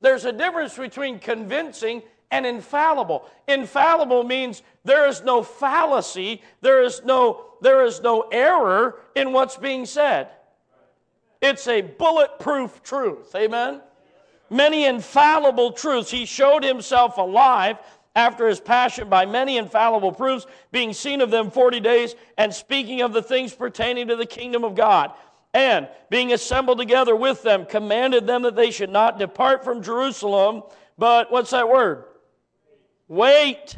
There's 0.00 0.24
a 0.24 0.32
difference 0.32 0.76
between 0.76 1.20
convincing 1.20 2.02
and 2.30 2.46
infallible. 2.46 3.28
Infallible 3.48 4.24
means 4.24 4.62
there 4.84 5.08
is 5.08 5.22
no 5.22 5.42
fallacy, 5.42 6.42
there 6.60 6.82
is 6.82 7.02
no, 7.04 7.44
there 7.60 7.84
is 7.84 8.00
no 8.00 8.22
error 8.32 9.00
in 9.14 9.32
what's 9.32 9.56
being 9.56 9.86
said. 9.86 10.28
It's 11.40 11.66
a 11.68 11.80
bulletproof 11.80 12.82
truth. 12.82 13.34
Amen? 13.34 13.80
Many 14.50 14.84
infallible 14.84 15.72
truths. 15.72 16.10
He 16.10 16.26
showed 16.26 16.62
himself 16.64 17.18
alive 17.18 17.78
after 18.16 18.48
his 18.48 18.60
passion 18.60 19.08
by 19.08 19.24
many 19.24 19.56
infallible 19.56 20.12
proofs, 20.12 20.46
being 20.72 20.92
seen 20.92 21.20
of 21.20 21.30
them 21.30 21.50
40 21.50 21.80
days, 21.80 22.14
and 22.36 22.52
speaking 22.52 23.02
of 23.02 23.12
the 23.12 23.22
things 23.22 23.54
pertaining 23.54 24.08
to 24.08 24.16
the 24.16 24.26
kingdom 24.26 24.64
of 24.64 24.74
God. 24.74 25.12
And 25.54 25.88
being 26.10 26.32
assembled 26.32 26.78
together 26.78 27.14
with 27.14 27.42
them, 27.42 27.66
commanded 27.66 28.26
them 28.26 28.42
that 28.42 28.56
they 28.56 28.70
should 28.70 28.90
not 28.90 29.18
depart 29.18 29.64
from 29.64 29.82
Jerusalem, 29.82 30.62
but 30.98 31.30
what's 31.30 31.50
that 31.50 31.68
word? 31.68 32.04
Wait. 33.10 33.76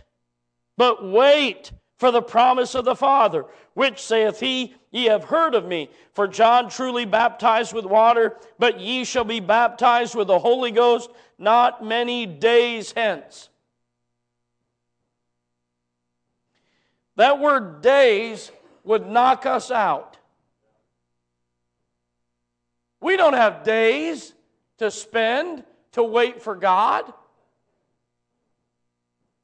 But 0.77 1.05
wait 1.05 1.73
for 1.97 2.11
the 2.13 2.23
promise 2.23 2.75
of 2.75 2.85
the 2.85 2.95
Father, 2.95 3.47
which 3.75 4.01
saith 4.01 4.39
he, 4.39 4.75
Ye 4.91 5.07
have 5.07 5.25
heard 5.25 5.55
of 5.55 5.67
me. 5.67 5.89
For 6.13 6.29
John 6.29 6.69
truly 6.69 7.07
baptized 7.07 7.73
with 7.73 7.87
water, 7.87 8.37
but 8.59 8.79
ye 8.79 9.05
shall 9.05 9.25
be 9.25 9.41
baptized 9.41 10.15
with 10.15 10.27
the 10.29 10.39
Holy 10.39 10.71
Ghost 10.71 11.11
not 11.39 11.83
many 11.83 12.27
days 12.27 12.93
hence. 12.93 13.49
That 17.17 17.41
word 17.41 17.81
days 17.81 18.53
would 18.85 19.07
knock 19.07 19.47
us 19.47 19.71
out. 19.71 20.19
We 23.01 23.17
don't 23.17 23.33
have 23.33 23.65
days 23.65 24.35
to 24.79 24.91
spend 24.91 25.65
to 25.93 26.03
wait 26.03 26.43
for 26.43 26.55
God. 26.55 27.13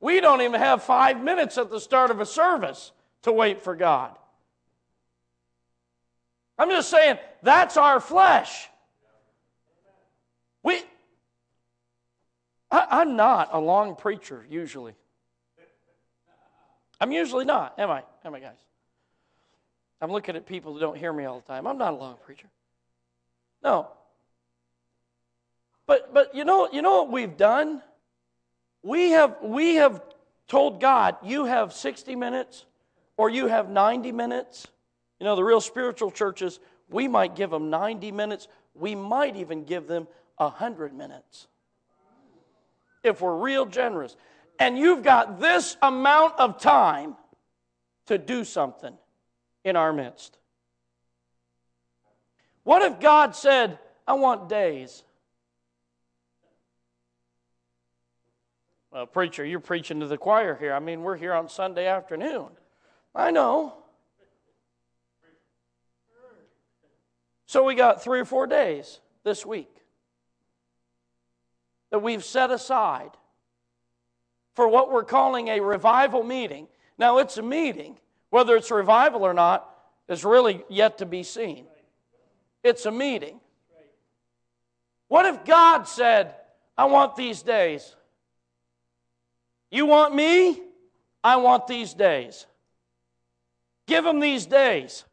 We 0.00 0.20
don't 0.20 0.42
even 0.42 0.60
have 0.60 0.82
five 0.82 1.22
minutes 1.22 1.58
at 1.58 1.70
the 1.70 1.80
start 1.80 2.10
of 2.10 2.20
a 2.20 2.26
service 2.26 2.92
to 3.22 3.32
wait 3.32 3.62
for 3.62 3.74
God. 3.74 4.16
I'm 6.58 6.70
just 6.70 6.90
saying, 6.90 7.18
that's 7.42 7.76
our 7.76 8.00
flesh. 8.00 8.68
We, 10.62 10.82
I, 12.70 13.02
am 13.02 13.16
not 13.16 13.50
a 13.52 13.60
long 13.60 13.96
preacher 13.96 14.44
usually. 14.48 14.94
I'm 17.00 17.12
usually 17.12 17.44
not, 17.44 17.78
am 17.78 17.90
I? 17.90 18.02
Am 18.24 18.34
I, 18.34 18.40
guys? 18.40 18.58
I'm 20.00 20.10
looking 20.10 20.36
at 20.36 20.46
people 20.46 20.72
who 20.74 20.80
don't 20.80 20.96
hear 20.96 21.12
me 21.12 21.24
all 21.24 21.40
the 21.40 21.46
time. 21.46 21.66
I'm 21.66 21.78
not 21.78 21.92
a 21.92 21.96
long 21.96 22.16
preacher. 22.24 22.48
No. 23.62 23.88
But 25.86 26.12
but 26.12 26.34
you 26.34 26.44
know 26.44 26.68
you 26.70 26.82
know 26.82 27.02
what 27.02 27.10
we've 27.10 27.36
done? 27.36 27.82
We 28.82 29.10
have 29.10 29.36
we 29.42 29.76
have 29.76 30.02
told 30.46 30.80
God, 30.80 31.16
you 31.22 31.44
have 31.44 31.72
60 31.72 32.16
minutes 32.16 32.64
or 33.16 33.28
you 33.28 33.48
have 33.48 33.68
90 33.68 34.12
minutes 34.12 34.68
you 35.18 35.24
know, 35.24 35.34
the 35.36 35.44
real 35.44 35.60
spiritual 35.60 36.10
churches, 36.10 36.60
we 36.88 37.08
might 37.08 37.34
give 37.34 37.50
them 37.50 37.70
90 37.70 38.12
minutes. 38.12 38.48
We 38.74 38.94
might 38.94 39.36
even 39.36 39.64
give 39.64 39.86
them 39.86 40.06
100 40.36 40.94
minutes 40.94 41.48
if 43.02 43.20
we're 43.20 43.36
real 43.36 43.66
generous. 43.66 44.16
And 44.60 44.78
you've 44.78 45.02
got 45.02 45.40
this 45.40 45.76
amount 45.82 46.38
of 46.38 46.60
time 46.60 47.16
to 48.06 48.18
do 48.18 48.44
something 48.44 48.94
in 49.64 49.76
our 49.76 49.92
midst. 49.92 50.38
What 52.62 52.82
if 52.82 53.00
God 53.00 53.34
said, 53.34 53.78
I 54.06 54.14
want 54.14 54.48
days? 54.48 55.02
Well, 58.90 59.06
preacher, 59.06 59.44
you're 59.44 59.60
preaching 59.60 60.00
to 60.00 60.06
the 60.06 60.16
choir 60.16 60.56
here. 60.56 60.72
I 60.72 60.78
mean, 60.78 61.02
we're 61.02 61.16
here 61.16 61.34
on 61.34 61.48
Sunday 61.48 61.86
afternoon. 61.86 62.48
I 63.14 63.30
know. 63.30 63.74
So 67.46 67.64
we 67.64 67.74
got 67.74 68.02
three 68.02 68.20
or 68.20 68.24
four 68.24 68.46
days 68.46 69.00
this 69.24 69.44
week 69.44 69.74
that 71.90 72.00
we've 72.00 72.24
set 72.24 72.50
aside 72.50 73.10
for 74.54 74.68
what 74.68 74.90
we're 74.90 75.04
calling 75.04 75.48
a 75.48 75.60
revival 75.60 76.22
meeting. 76.22 76.68
Now, 76.98 77.18
it's 77.18 77.38
a 77.38 77.42
meeting. 77.42 77.98
Whether 78.30 78.56
it's 78.56 78.70
revival 78.70 79.22
or 79.22 79.32
not 79.32 79.68
is 80.08 80.24
really 80.24 80.64
yet 80.68 80.98
to 80.98 81.06
be 81.06 81.22
seen. 81.22 81.66
It's 82.62 82.84
a 82.86 82.90
meeting. 82.90 83.40
What 85.08 85.24
if 85.24 85.44
God 85.44 85.84
said, 85.84 86.34
I 86.76 86.84
want 86.86 87.16
these 87.16 87.40
days? 87.42 87.94
You 89.70 89.86
want 89.86 90.14
me? 90.14 90.62
I 91.22 91.36
want 91.36 91.66
these 91.66 91.94
days. 91.94 92.46
Give 93.86 94.04
them 94.04 94.20
these 94.20 94.46
days. 94.46 95.04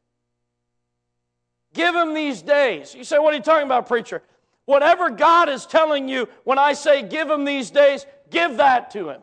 Give 1.74 1.94
him 1.94 2.14
these 2.14 2.42
days. 2.42 2.96
You 2.96 3.04
say, 3.04 3.20
What 3.20 3.34
are 3.34 3.38
you 3.38 3.44
talking 3.44 3.66
about, 3.66 3.88
preacher? 3.88 4.22
Whatever 4.66 5.10
God 5.10 5.50
is 5.50 5.66
telling 5.66 6.10
you 6.10 6.28
when 6.44 6.58
I 6.58 6.74
say 6.74 7.04
give 7.04 7.30
him 7.30 7.46
these 7.46 7.70
days, 7.70 8.06
give 8.30 8.58
that 8.58 8.92
to 8.92 9.10
him. 9.10 9.22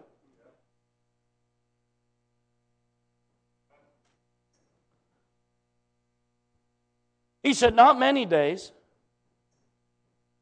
He 7.43 7.55
said, 7.55 7.75
Not 7.75 7.99
many 7.99 8.25
days. 8.25 8.73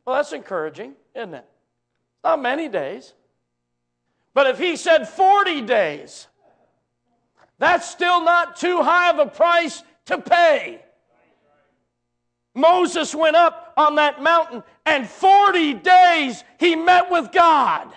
Well, 0.04 0.16
that's 0.16 0.32
encouraging, 0.32 0.94
isn't 1.14 1.34
it? 1.34 1.44
Not 2.24 2.42
many 2.42 2.68
days. 2.68 3.14
But 4.34 4.46
if 4.46 4.58
he 4.58 4.76
said 4.76 5.08
40 5.08 5.62
days, 5.62 6.28
that's 7.58 7.88
still 7.88 8.24
not 8.24 8.56
too 8.56 8.82
high 8.82 9.10
of 9.10 9.18
a 9.18 9.26
price 9.26 9.82
to 10.06 10.18
pay. 10.18 10.80
Moses 12.54 13.14
went 13.14 13.36
up 13.36 13.72
on 13.76 13.96
that 13.96 14.22
mountain 14.22 14.62
and 14.86 15.08
40 15.08 15.74
days 15.74 16.42
he 16.58 16.74
met 16.74 17.10
with 17.10 17.30
God. 17.32 17.88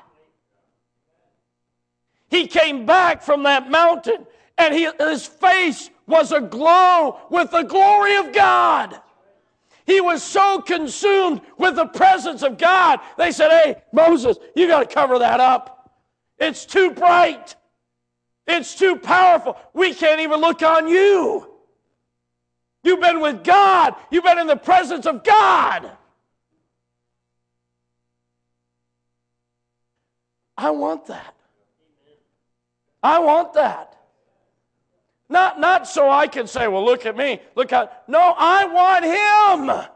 He 2.30 2.48
came 2.48 2.86
back 2.86 3.22
from 3.22 3.44
that 3.44 3.70
mountain 3.70 4.26
and 4.58 4.74
he, 4.74 4.90
his 5.00 5.26
face 5.26 5.90
was 6.08 6.32
aglow 6.32 7.20
with 7.30 7.52
the 7.52 7.64
glory 7.64 8.18
of 8.18 8.34
God. 8.34 9.00
He 9.86 10.02
was 10.02 10.24
so 10.24 10.62
consumed 10.62 11.42
with 11.58 11.76
the 11.76 11.88
presence 11.88 12.42
of 12.42 12.58
God. 12.58 13.00
They 13.18 13.32
said, 13.32 13.50
Hey, 13.50 13.82
Moses, 13.92 14.38
you 14.56 14.68
got 14.68 14.88
to 14.88 14.94
cover 14.94 15.20
that 15.20 15.40
up. 15.40 15.73
It's 16.44 16.66
too 16.66 16.92
bright. 16.92 17.56
It's 18.46 18.76
too 18.76 18.98
powerful. 18.98 19.58
We 19.74 19.94
can't 19.94 20.20
even 20.20 20.42
look 20.42 20.62
on 20.62 20.90
you. 20.90 21.50
You've 22.84 23.00
been 23.00 23.22
with 23.22 23.46
God. 23.46 23.96
You've 24.12 24.26
been 24.26 24.40
in 24.40 24.48
the 24.48 24.58
presence 24.58 25.06
of 25.06 25.24
God. 25.24 25.90
I 30.58 30.72
want 30.72 31.06
that. 31.06 31.34
I 33.02 33.20
want 33.20 33.54
that. 33.54 33.98
Not, 35.30 35.62
not 35.62 35.88
so 35.88 36.10
I 36.10 36.28
can 36.28 36.46
say, 36.46 36.68
well, 36.68 36.84
look 36.84 37.06
at 37.06 37.16
me. 37.16 37.40
Look 37.56 37.72
how. 37.72 37.90
No, 38.08 38.36
I 38.38 38.66
want 38.66 39.06
Him. 39.06 39.88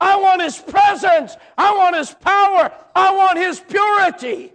I 0.00 0.16
want 0.16 0.42
His 0.42 0.58
presence. 0.58 1.36
I 1.56 1.76
want 1.76 1.94
His 1.94 2.12
power. 2.12 2.72
I 2.94 3.14
want 3.14 3.38
His 3.38 3.60
purity. 3.60 4.52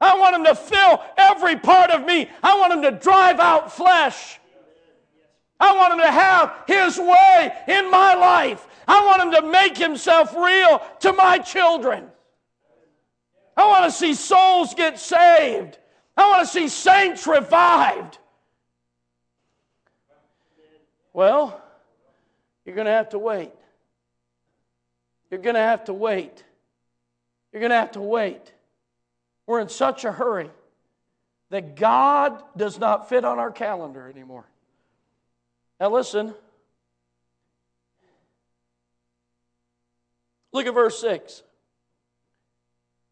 I 0.00 0.18
want 0.18 0.36
Him 0.36 0.44
to 0.44 0.54
fill 0.54 1.02
every 1.16 1.56
part 1.56 1.90
of 1.90 2.04
me. 2.04 2.28
I 2.42 2.58
want 2.58 2.72
Him 2.72 2.82
to 2.82 2.90
drive 2.90 3.40
out 3.40 3.72
flesh. 3.72 4.38
I 5.58 5.74
want 5.74 5.94
Him 5.94 6.00
to 6.00 6.10
have 6.10 6.64
His 6.66 6.98
way 6.98 7.52
in 7.68 7.90
my 7.90 8.14
life. 8.14 8.66
I 8.86 9.04
want 9.06 9.22
Him 9.22 9.42
to 9.42 9.50
make 9.50 9.76
Himself 9.76 10.34
real 10.36 10.82
to 11.00 11.12
my 11.12 11.38
children. 11.38 12.06
I 13.56 13.66
want 13.66 13.84
to 13.84 13.90
see 13.90 14.12
souls 14.12 14.74
get 14.74 14.98
saved. 14.98 15.78
I 16.16 16.28
want 16.28 16.46
to 16.46 16.52
see 16.52 16.68
saints 16.68 17.26
revived. 17.26 18.18
Well, 21.14 21.62
you're 22.66 22.74
going 22.74 22.86
to 22.86 22.92
have 22.92 23.10
to 23.10 23.18
wait. 23.18 23.52
You're 25.30 25.40
going 25.40 25.54
to 25.54 25.60
have 25.60 25.84
to 25.84 25.94
wait. 25.94 26.44
You're 27.52 27.60
going 27.60 27.70
to 27.70 27.76
have 27.76 27.92
to 27.92 28.02
wait. 28.02 28.52
We're 29.46 29.60
in 29.60 29.68
such 29.68 30.04
a 30.04 30.12
hurry 30.12 30.50
that 31.50 31.76
God 31.76 32.42
does 32.56 32.78
not 32.78 33.08
fit 33.08 33.24
on 33.24 33.38
our 33.38 33.52
calendar 33.52 34.08
anymore. 34.08 34.44
Now, 35.78 35.90
listen. 35.90 36.34
Look 40.52 40.66
at 40.66 40.74
verse 40.74 41.00
6. 41.00 41.42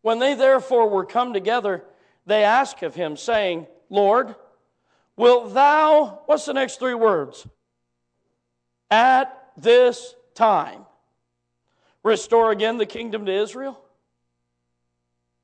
When 0.02 0.18
they 0.18 0.34
therefore 0.34 0.88
were 0.88 1.04
come 1.04 1.32
together, 1.32 1.84
they 2.26 2.42
asked 2.42 2.82
of 2.82 2.94
him, 2.94 3.16
saying, 3.16 3.66
Lord, 3.90 4.34
wilt 5.16 5.54
thou, 5.54 6.20
what's 6.26 6.46
the 6.46 6.54
next 6.54 6.78
three 6.78 6.94
words? 6.94 7.46
At 8.90 9.52
this 9.56 10.14
time, 10.34 10.84
restore 12.02 12.50
again 12.50 12.78
the 12.78 12.86
kingdom 12.86 13.26
to 13.26 13.32
Israel? 13.32 13.80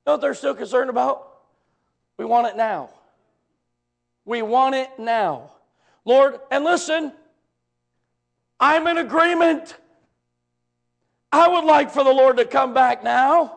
Know 0.07 0.13
what 0.13 0.21
they're 0.21 0.35
still 0.35 0.55
concerned 0.55 0.91
about? 0.91 1.27
We 2.17 2.25
want 2.25 2.47
it 2.49 2.57
now. 2.57 2.91
We 4.25 4.43
want 4.43 4.75
it 4.75 4.91
now. 4.99 5.51
Lord, 6.05 6.39
and 6.51 6.65
listen, 6.65 7.13
I'm 8.59 8.87
in 8.87 8.99
agreement. 8.99 9.77
I 11.33 11.49
would 11.49 11.65
like 11.65 11.91
for 11.91 12.05
the 12.05 12.13
Lord 12.13 12.37
to 12.39 12.45
come 12.45 12.75
back 12.75 13.03
now. 13.05 13.57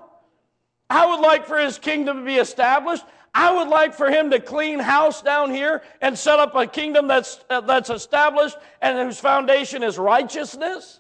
I 0.90 1.06
would 1.08 1.22
like 1.22 1.46
for 1.46 1.58
his 1.58 1.78
kingdom 1.78 2.18
to 2.18 2.26
be 2.26 2.36
established. 2.36 3.04
I 3.34 3.52
would 3.52 3.68
like 3.68 3.96
for 3.96 4.10
him 4.10 4.30
to 4.30 4.40
clean 4.40 4.80
house 4.80 5.22
down 5.22 5.50
here 5.50 5.82
and 6.02 6.18
set 6.18 6.40
up 6.40 6.56
a 6.56 6.68
kingdom 6.68 7.08
that's, 7.08 7.44
uh, 7.50 7.62
that's 7.62 7.90
established 7.90 8.58
and 8.82 8.98
whose 9.00 9.20
foundation 9.20 9.82
is 9.82 9.98
righteousness. 9.98 11.00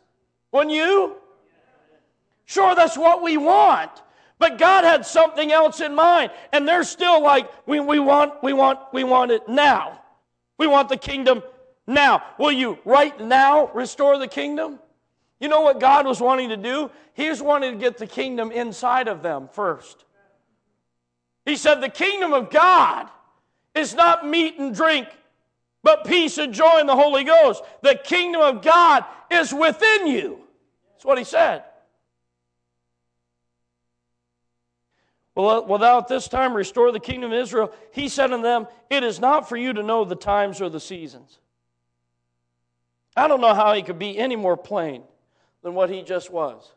Wouldn't 0.52 0.74
you? 0.74 1.18
Sure, 2.46 2.74
that's 2.76 2.98
what 2.98 3.22
we 3.22 3.38
want. 3.38 3.92
But 4.40 4.58
God 4.58 4.84
had 4.84 5.06
something 5.06 5.52
else 5.52 5.80
in 5.80 5.96
mind. 5.96 6.32
And 6.52 6.68
they're 6.68 6.84
still 6.84 7.22
like, 7.22 7.50
we, 7.68 7.80
we, 7.80 8.00
want, 8.00 8.44
we, 8.44 8.54
want, 8.54 8.80
we 8.92 9.04
want 9.04 9.32
it 9.32 9.48
now. 9.48 10.02
We 10.58 10.68
want 10.68 10.90
the 10.90 10.98
kingdom 10.98 11.44
now. 11.88 12.24
Will 12.38 12.52
you 12.52 12.78
right 12.86 13.20
now 13.20 13.72
restore 13.74 14.18
the 14.18 14.28
kingdom? 14.28 14.80
You 15.40 15.50
know 15.50 15.62
what 15.62 15.80
God 15.80 16.06
was 16.06 16.22
wanting 16.22 16.50
to 16.50 16.58
do? 16.58 16.90
He 17.14 17.30
was 17.30 17.42
wanting 17.42 17.74
to 17.74 17.78
get 17.78 17.98
the 17.98 18.08
kingdom 18.08 18.52
inside 18.52 19.08
of 19.08 19.22
them 19.22 19.50
first. 19.52 20.06
He 21.46 21.56
said, 21.58 21.82
The 21.82 21.90
kingdom 21.90 22.34
of 22.34 22.50
God 22.50 23.10
is 23.76 23.94
not 23.94 24.28
meat 24.28 24.58
and 24.58 24.74
drink, 24.74 25.08
but 25.84 26.06
peace 26.06 26.38
and 26.38 26.54
joy 26.54 26.80
in 26.80 26.88
the 26.88 26.96
Holy 26.96 27.24
Ghost. 27.24 27.64
The 27.82 27.96
kingdom 27.96 28.42
of 28.42 28.62
God 28.62 29.04
is 29.30 29.54
within 29.54 30.08
you. 30.08 30.40
That's 30.94 31.06
what 31.06 31.18
he 31.18 31.24
said. 31.24 31.64
Well, 35.36 35.50
uh, 35.50 35.62
without 35.62 36.08
this 36.08 36.28
time 36.28 36.54
restore 36.54 36.92
the 36.92 37.00
kingdom 37.00 37.32
of 37.32 37.40
Israel, 37.40 37.74
he 37.92 38.08
said 38.08 38.32
unto 38.32 38.44
them, 38.44 38.68
It 38.90 39.04
is 39.04 39.20
not 39.20 39.50
for 39.50 39.58
you 39.58 39.74
to 39.74 39.84
know 39.84 40.06
the 40.06 40.16
times 40.16 40.62
or 40.62 40.70
the 40.70 40.80
seasons. 40.80 41.40
I 43.16 43.28
don't 43.28 43.42
know 43.42 43.54
how 43.54 43.74
he 43.74 43.82
could 43.82 44.00
be 44.00 44.18
any 44.18 44.36
more 44.36 44.58
plain 44.58 45.04
than 45.64 45.74
what 45.74 45.90
he 45.90 46.04
just 46.04 46.32
was. 46.32 46.72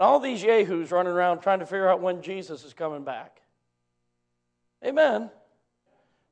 All 0.00 0.20
these 0.20 0.42
yahoos 0.42 0.92
running 0.92 1.12
around 1.12 1.40
trying 1.40 1.58
to 1.58 1.66
figure 1.66 1.88
out 1.88 2.00
when 2.00 2.22
Jesus 2.22 2.64
is 2.64 2.72
coming 2.72 3.02
back. 3.02 3.40
Amen. 4.84 5.30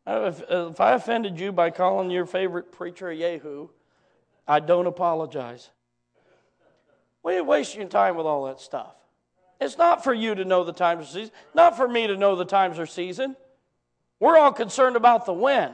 If, 0.07 0.43
if 0.49 0.81
I 0.81 0.93
offended 0.93 1.41
you 1.41 1.51
by 1.51 1.71
calling 1.71 2.11
your 2.11 2.27
favorite 2.27 2.71
preacher 2.71 3.09
a 3.09 3.15
yahoo, 3.15 3.69
I 4.47 4.61
don't 4.61 4.87
apologize. 4.87 5.71
Why 7.23 7.33
are 7.33 7.37
you 7.39 7.45
wasting 7.45 7.81
your 7.81 7.91
time 7.91 8.17
with 8.17 8.27
all 8.27 8.45
that 8.45 8.61
stuff? 8.61 8.95
It's 9.61 9.79
not 9.79 10.05
for 10.05 10.13
you 10.13 10.35
to 10.35 10.45
know 10.45 10.65
the 10.65 10.73
times 10.73 11.07
of 11.07 11.13
season, 11.13 11.33
not 11.55 11.77
for 11.77 11.89
me 11.89 12.07
to 12.07 12.17
know 12.17 12.37
the 12.37 12.45
times 12.45 12.79
or 12.79 12.87
season. 12.87 13.37
We're 14.21 14.39
all 14.39 14.53
concerned 14.53 14.97
about 14.97 15.27
the 15.27 15.33
when. 15.33 15.73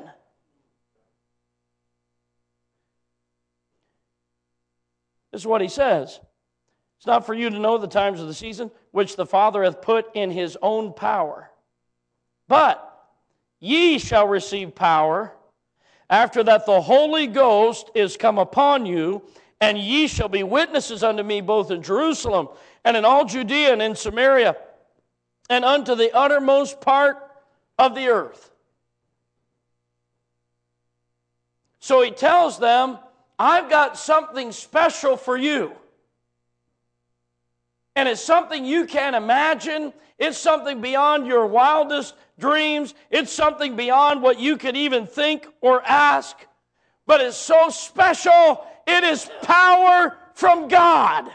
This 5.31 5.43
is 5.43 5.47
what 5.47 5.63
he 5.63 5.69
says. 5.69 6.21
It's 6.99 7.07
not 7.07 7.27
for 7.27 7.35
you 7.35 7.51
to 7.51 7.59
know 7.59 7.79
the 7.79 7.89
times 7.89 8.21
of 8.21 8.29
the 8.29 8.35
season 8.35 8.71
which 8.93 9.17
the 9.17 9.27
Father 9.27 9.65
hath 9.65 9.83
put 9.83 10.15
in 10.15 10.31
his 10.31 10.57
own 10.63 10.93
power. 10.93 11.51
But 12.47 12.89
ye 13.59 13.99
shall 13.99 14.29
receive 14.29 14.75
power 14.75 15.33
after 16.09 16.43
that 16.43 16.67
the 16.67 16.81
Holy 16.81 17.27
Ghost 17.27 17.91
is 17.95 18.19
come 18.19 18.39
upon 18.39 18.85
you, 18.85 19.23
and 19.63 19.79
ye 19.79 20.09
shall 20.09 20.29
be 20.29 20.43
witnesses 20.43 21.05
unto 21.05 21.23
me 21.23 21.41
both 21.41 21.71
in 21.71 21.85
Jerusalem 21.85 22.49
and 22.85 22.97
in 22.97 23.05
all 23.05 23.25
Judea 23.25 23.73
and 23.73 23.81
in 23.81 23.95
Samaria 23.95 24.57
and 25.49 25.65
unto 25.65 25.95
the 25.95 26.13
uttermost 26.13 26.81
part 26.81 27.19
of 27.79 27.95
the 27.95 28.09
earth. 28.09 28.51
So 31.79 32.03
he 32.03 32.11
tells 32.11 32.59
them, 32.59 32.99
I've 33.39 33.71
got 33.71 33.97
something 33.97 34.51
special 34.51 35.17
for 35.17 35.37
you. 35.37 35.71
And 37.95 38.09
it's 38.09 38.21
something 38.21 38.65
you 38.65 38.87
can't 38.87 39.15
imagine. 39.15 39.93
It's 40.19 40.39
something 40.39 40.81
beyond 40.81 41.29
your 41.29 41.47
wildest 41.47 42.15
dreams. 42.37 42.95
It's 43.11 43.33
something 43.33 43.77
beyond 43.77 44.23
what 44.23 44.41
you 44.41 44.57
could 44.57 44.77
even 44.77 45.07
think 45.07 45.47
or 45.61 45.83
ask. 45.85 46.37
But 47.07 47.21
it's 47.21 47.37
so 47.37 47.69
special 47.69 48.67
it 48.87 49.05
is 49.05 49.31
power 49.43 50.17
from 50.35 50.69
God. 50.69 51.31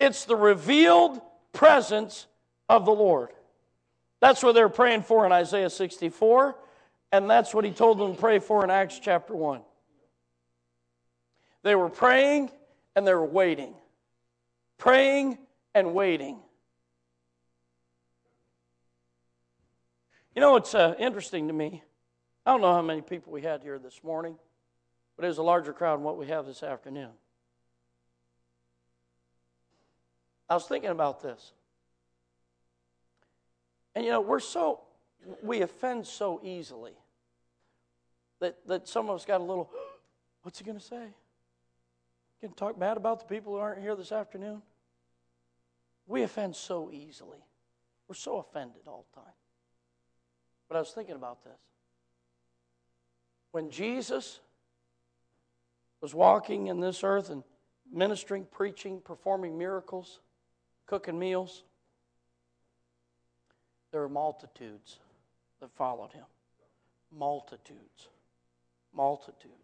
It's 0.00 0.24
the 0.24 0.36
revealed 0.36 1.20
presence 1.52 2.26
of 2.68 2.84
the 2.84 2.92
Lord. 2.92 3.30
That's 4.20 4.42
what 4.42 4.54
they're 4.54 4.68
praying 4.68 5.02
for 5.02 5.26
in 5.26 5.32
Isaiah 5.32 5.70
64, 5.70 6.56
and 7.12 7.28
that's 7.28 7.54
what 7.54 7.64
he 7.64 7.70
told 7.70 7.98
them 7.98 8.14
to 8.14 8.20
pray 8.20 8.38
for 8.38 8.64
in 8.64 8.70
Acts 8.70 8.98
chapter 8.98 9.34
1. 9.34 9.60
They 11.62 11.74
were 11.74 11.88
praying 11.88 12.50
and 12.94 13.06
they 13.06 13.14
were 13.14 13.24
waiting. 13.24 13.74
Praying 14.76 15.38
and 15.74 15.94
waiting. 15.94 16.38
You 20.34 20.40
know, 20.40 20.56
it's 20.56 20.74
uh, 20.74 20.94
interesting 20.98 21.48
to 21.48 21.52
me. 21.52 21.82
I 22.46 22.52
don't 22.52 22.60
know 22.60 22.72
how 22.72 22.82
many 22.82 23.02
people 23.02 23.32
we 23.32 23.42
had 23.42 23.62
here 23.62 23.78
this 23.78 24.02
morning 24.04 24.36
but 25.18 25.24
it 25.24 25.28
was 25.28 25.38
a 25.38 25.42
larger 25.42 25.72
crowd 25.72 25.96
than 25.96 26.04
what 26.04 26.16
we 26.16 26.28
have 26.28 26.46
this 26.46 26.62
afternoon. 26.62 27.10
I 30.48 30.54
was 30.54 30.64
thinking 30.66 30.90
about 30.90 31.20
this. 31.20 31.52
And 33.96 34.04
you 34.04 34.12
know, 34.12 34.20
we're 34.20 34.38
so, 34.38 34.80
we 35.42 35.62
offend 35.62 36.06
so 36.06 36.40
easily 36.44 36.92
that, 38.38 38.64
that 38.68 38.86
some 38.86 39.10
of 39.10 39.16
us 39.16 39.24
got 39.24 39.40
a 39.40 39.44
little, 39.44 39.68
what's 40.42 40.60
he 40.60 40.64
going 40.64 40.78
to 40.78 40.84
say? 40.84 41.08
Can 42.40 42.52
talk 42.52 42.78
bad 42.78 42.96
about 42.96 43.18
the 43.18 43.26
people 43.26 43.54
who 43.54 43.58
aren't 43.58 43.82
here 43.82 43.96
this 43.96 44.12
afternoon? 44.12 44.62
We 46.06 46.22
offend 46.22 46.54
so 46.54 46.92
easily. 46.92 47.44
We're 48.06 48.14
so 48.14 48.38
offended 48.38 48.82
all 48.86 49.04
the 49.10 49.20
time. 49.20 49.34
But 50.68 50.76
I 50.76 50.78
was 50.78 50.90
thinking 50.90 51.16
about 51.16 51.42
this. 51.42 51.58
When 53.50 53.68
Jesus 53.68 54.38
was 56.00 56.14
walking 56.14 56.68
in 56.68 56.80
this 56.80 57.02
earth 57.02 57.30
and 57.30 57.42
ministering, 57.92 58.46
preaching, 58.50 59.00
performing 59.00 59.58
miracles, 59.58 60.20
cooking 60.86 61.18
meals, 61.18 61.64
there 63.90 64.00
were 64.00 64.08
multitudes 64.08 64.98
that 65.60 65.70
followed 65.76 66.12
him. 66.12 66.24
Multitudes. 67.10 68.08
Multitudes. 68.92 69.54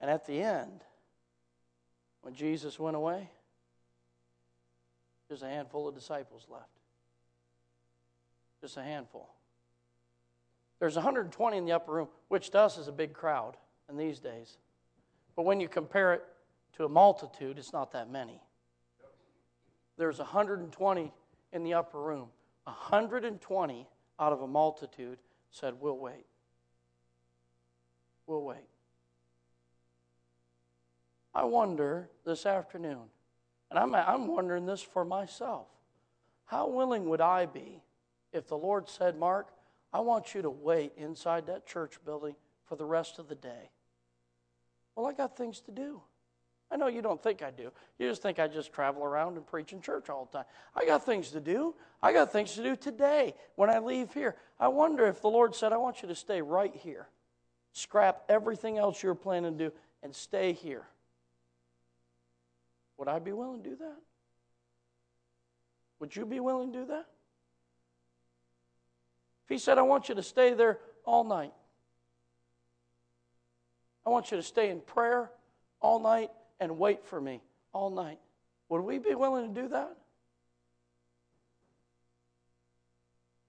And 0.00 0.10
at 0.10 0.26
the 0.26 0.40
end, 0.40 0.82
when 2.22 2.34
Jesus 2.34 2.78
went 2.78 2.96
away, 2.96 3.30
just 5.28 5.42
a 5.42 5.48
handful 5.48 5.88
of 5.88 5.94
disciples 5.94 6.46
left. 6.50 6.64
Just 8.60 8.76
a 8.76 8.82
handful. 8.82 9.28
There's 10.78 10.96
120 10.96 11.56
in 11.56 11.64
the 11.64 11.72
upper 11.72 11.92
room, 11.92 12.08
which 12.28 12.50
to 12.50 12.60
us 12.60 12.78
is 12.78 12.88
a 12.88 12.92
big 12.92 13.12
crowd 13.12 13.56
in 13.88 13.96
these 13.96 14.18
days. 14.18 14.58
But 15.34 15.44
when 15.44 15.60
you 15.60 15.68
compare 15.68 16.14
it 16.14 16.24
to 16.74 16.84
a 16.84 16.88
multitude, 16.88 17.58
it's 17.58 17.72
not 17.72 17.92
that 17.92 18.10
many. 18.10 18.40
There's 19.96 20.18
120 20.18 21.12
in 21.52 21.62
the 21.62 21.74
upper 21.74 22.00
room. 22.00 22.28
120 22.64 23.88
out 24.18 24.32
of 24.32 24.42
a 24.42 24.46
multitude 24.46 25.18
said, 25.50 25.74
We'll 25.80 25.98
wait. 25.98 26.26
We'll 28.26 28.42
wait. 28.42 28.68
I 31.34 31.44
wonder 31.44 32.08
this 32.24 32.44
afternoon, 32.44 33.04
and 33.70 33.78
I'm, 33.78 33.94
I'm 33.94 34.26
wondering 34.26 34.66
this 34.66 34.82
for 34.82 35.04
myself 35.04 35.68
how 36.46 36.68
willing 36.68 37.08
would 37.08 37.20
I 37.20 37.46
be 37.46 37.82
if 38.32 38.46
the 38.46 38.56
Lord 38.56 38.88
said, 38.88 39.18
Mark, 39.18 39.48
I 39.96 40.00
want 40.00 40.34
you 40.34 40.42
to 40.42 40.50
wait 40.50 40.92
inside 40.98 41.46
that 41.46 41.66
church 41.66 41.94
building 42.04 42.34
for 42.66 42.76
the 42.76 42.84
rest 42.84 43.18
of 43.18 43.28
the 43.28 43.34
day? 43.34 43.70
Well, 44.94 45.06
I 45.06 45.14
got 45.14 45.38
things 45.38 45.60
to 45.62 45.70
do. 45.70 46.02
I 46.70 46.76
know 46.76 46.88
you 46.88 47.00
don't 47.00 47.22
think 47.22 47.42
I 47.42 47.50
do. 47.50 47.72
You 47.98 48.06
just 48.10 48.20
think 48.20 48.38
I 48.38 48.46
just 48.46 48.74
travel 48.74 49.04
around 49.04 49.38
and 49.38 49.46
preach 49.46 49.72
in 49.72 49.80
church 49.80 50.10
all 50.10 50.28
the 50.30 50.36
time. 50.36 50.46
I 50.74 50.84
got 50.84 51.06
things 51.06 51.30
to 51.30 51.40
do. 51.40 51.74
I 52.02 52.12
got 52.12 52.30
things 52.30 52.52
to 52.56 52.62
do 52.62 52.76
today 52.76 53.32
when 53.54 53.70
I 53.70 53.78
leave 53.78 54.12
here. 54.12 54.36
I 54.60 54.68
wonder 54.68 55.06
if 55.06 55.22
the 55.22 55.30
Lord 55.30 55.54
said, 55.54 55.72
I 55.72 55.78
want 55.78 56.02
you 56.02 56.08
to 56.08 56.14
stay 56.14 56.42
right 56.42 56.76
here. 56.76 57.08
Scrap 57.72 58.20
everything 58.28 58.76
else 58.76 59.02
you're 59.02 59.14
planning 59.14 59.56
to 59.56 59.70
do 59.70 59.74
and 60.02 60.14
stay 60.14 60.52
here. 60.52 60.84
Would 62.98 63.08
I 63.08 63.18
be 63.18 63.32
willing 63.32 63.62
to 63.62 63.70
do 63.70 63.76
that? 63.76 63.96
Would 66.00 66.14
you 66.14 66.26
be 66.26 66.40
willing 66.40 66.70
to 66.74 66.80
do 66.80 66.84
that? 66.88 67.06
If 69.46 69.50
He 69.50 69.58
said, 69.58 69.78
I 69.78 69.82
want 69.82 70.08
you 70.08 70.16
to 70.16 70.24
stay 70.24 70.54
there 70.54 70.80
all 71.04 71.22
night, 71.22 71.52
I 74.04 74.10
want 74.10 74.32
you 74.32 74.36
to 74.36 74.42
stay 74.42 74.70
in 74.70 74.80
prayer 74.80 75.30
all 75.80 76.00
night 76.00 76.30
and 76.58 76.78
wait 76.78 77.04
for 77.04 77.20
me 77.20 77.40
all 77.72 77.90
night. 77.90 78.18
Would 78.68 78.80
we 78.80 78.98
be 78.98 79.14
willing 79.14 79.54
to 79.54 79.62
do 79.62 79.68
that? 79.68 79.96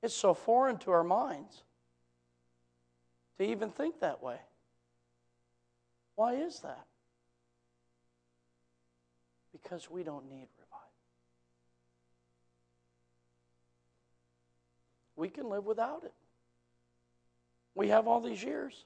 It's 0.04 0.14
so 0.14 0.36
foreign 0.36 0.78
to 0.80 0.92
our 0.92 1.04
minds 1.04 1.64
to 3.40 3.46
even 3.46 3.72
think 3.72 4.00
that 4.02 4.22
way. 4.22 4.38
Why 6.16 6.36
is 6.36 6.60
that? 6.60 6.86
Because 9.52 9.90
we 9.90 10.04
don't 10.04 10.30
need 10.30 10.48
We 15.18 15.28
can 15.28 15.50
live 15.50 15.66
without 15.66 16.04
it. 16.06 16.14
We 17.76 17.90
have 17.90 18.08
all 18.08 18.22
these 18.22 18.42
years. 18.42 18.86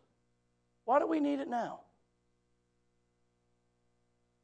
Why 0.86 0.98
do 0.98 1.06
we 1.06 1.20
need 1.20 1.40
it 1.40 1.48
now? 1.48 1.82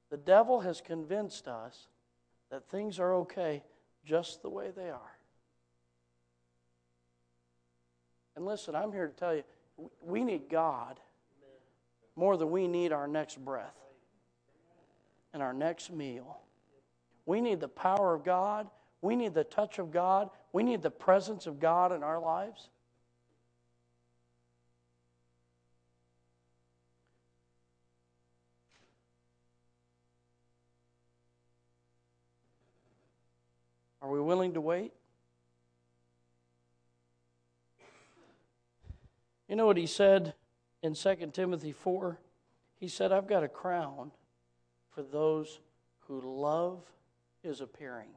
The 0.09 0.17
devil 0.17 0.61
has 0.61 0.79
convinced 0.79 1.47
us 1.47 1.87
that 2.51 2.69
things 2.69 2.99
are 2.99 3.13
okay 3.15 3.63
just 4.05 4.41
the 4.41 4.49
way 4.49 4.71
they 4.75 4.89
are. 4.89 5.17
And 8.35 8.45
listen, 8.45 8.75
I'm 8.75 8.91
here 8.91 9.07
to 9.07 9.13
tell 9.13 9.35
you 9.35 9.43
we 10.01 10.23
need 10.23 10.49
God 10.49 10.99
more 12.15 12.37
than 12.37 12.51
we 12.51 12.67
need 12.67 12.91
our 12.91 13.07
next 13.07 13.43
breath 13.43 13.75
and 15.33 15.41
our 15.43 15.53
next 15.53 15.91
meal. 15.91 16.39
We 17.25 17.41
need 17.41 17.59
the 17.59 17.67
power 17.67 18.13
of 18.13 18.23
God. 18.23 18.67
We 19.01 19.15
need 19.15 19.33
the 19.33 19.43
touch 19.43 19.79
of 19.79 19.91
God. 19.91 20.29
We 20.57 20.63
need 20.63 20.81
the 20.81 20.89
presence 20.89 21.45
of 21.45 21.59
God 21.59 21.91
in 21.91 22.01
our 22.01 22.19
lives. 22.19 22.69
Are 34.01 34.09
we 34.09 34.19
willing 34.19 34.55
to 34.55 34.61
wait? 34.61 34.93
You 39.47 39.55
know 39.55 39.67
what 39.67 39.77
he 39.77 39.85
said 39.85 40.33
in 40.81 40.95
2 40.95 41.15
Timothy 41.33 41.71
4? 41.71 42.17
He 42.79 42.87
said, 42.87 43.11
I've 43.11 43.27
got 43.27 43.43
a 43.43 43.47
crown 43.47 44.09
for 44.89 45.03
those 45.03 45.59
who 46.07 46.19
love 46.19 46.79
his 47.43 47.61
appearing. 47.61 48.09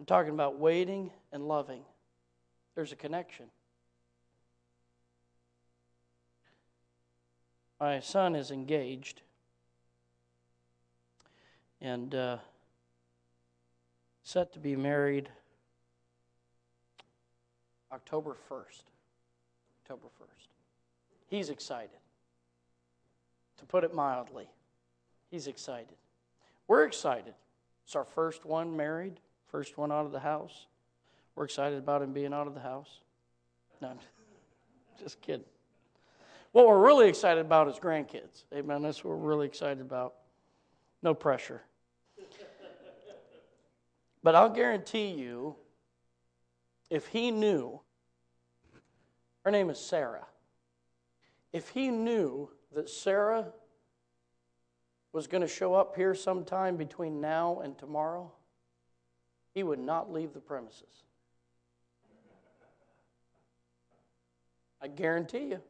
I'm 0.00 0.06
talking 0.06 0.32
about 0.32 0.58
waiting 0.58 1.10
and 1.30 1.46
loving. 1.46 1.82
There's 2.74 2.90
a 2.90 2.96
connection. 2.96 3.44
My 7.78 8.00
son 8.00 8.34
is 8.34 8.50
engaged 8.50 9.20
and 11.82 12.14
uh, 12.14 12.38
set 14.22 14.54
to 14.54 14.58
be 14.58 14.74
married 14.74 15.28
October 17.92 18.38
1st. 18.50 18.84
October 19.84 20.06
1st. 20.18 20.46
He's 21.26 21.50
excited. 21.50 21.90
To 23.58 23.66
put 23.66 23.84
it 23.84 23.94
mildly, 23.94 24.48
he's 25.30 25.46
excited. 25.46 25.98
We're 26.68 26.84
excited. 26.84 27.34
It's 27.84 27.94
our 27.94 28.06
first 28.06 28.46
one 28.46 28.74
married, 28.74 29.20
first 29.50 29.76
one 29.76 29.90
out 29.92 30.06
of 30.06 30.12
the 30.12 30.20
house. 30.20 30.66
We're 31.34 31.44
excited 31.44 31.78
about 31.78 32.02
him 32.02 32.12
being 32.12 32.32
out 32.32 32.46
of 32.46 32.54
the 32.54 32.60
house. 32.60 33.00
No, 33.80 33.92
just 34.98 35.20
kidding. 35.20 35.44
What 36.52 36.66
we're 36.66 36.84
really 36.84 37.08
excited 37.08 37.40
about 37.40 37.68
is 37.68 37.76
grandkids. 37.76 38.44
Amen. 38.52 38.82
That's 38.82 39.04
what 39.04 39.16
we're 39.16 39.28
really 39.28 39.46
excited 39.46 39.80
about. 39.80 40.14
No 41.02 41.14
pressure. 41.14 41.62
But 44.22 44.34
I'll 44.34 44.50
guarantee 44.50 45.12
you, 45.12 45.56
if 46.90 47.06
he 47.06 47.30
knew, 47.30 47.80
her 49.46 49.50
name 49.50 49.70
is 49.70 49.78
Sarah, 49.78 50.26
if 51.54 51.70
he 51.70 51.88
knew 51.88 52.50
that 52.74 52.90
Sarah 52.90 53.46
was 55.12 55.26
going 55.26 55.40
to 55.40 55.48
show 55.48 55.72
up 55.72 55.96
here 55.96 56.14
sometime 56.14 56.76
between 56.76 57.20
now 57.20 57.60
and 57.64 57.78
tomorrow, 57.78 58.30
he 59.52 59.62
would 59.62 59.78
not 59.78 60.12
leave 60.12 60.32
the 60.32 60.40
premises. 60.40 61.04
I 64.82 64.88
guarantee 64.88 65.46
you. 65.46 65.60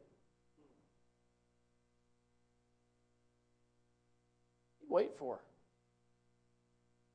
Wait 4.87 5.17
for 5.17 5.35
her. 5.35 5.41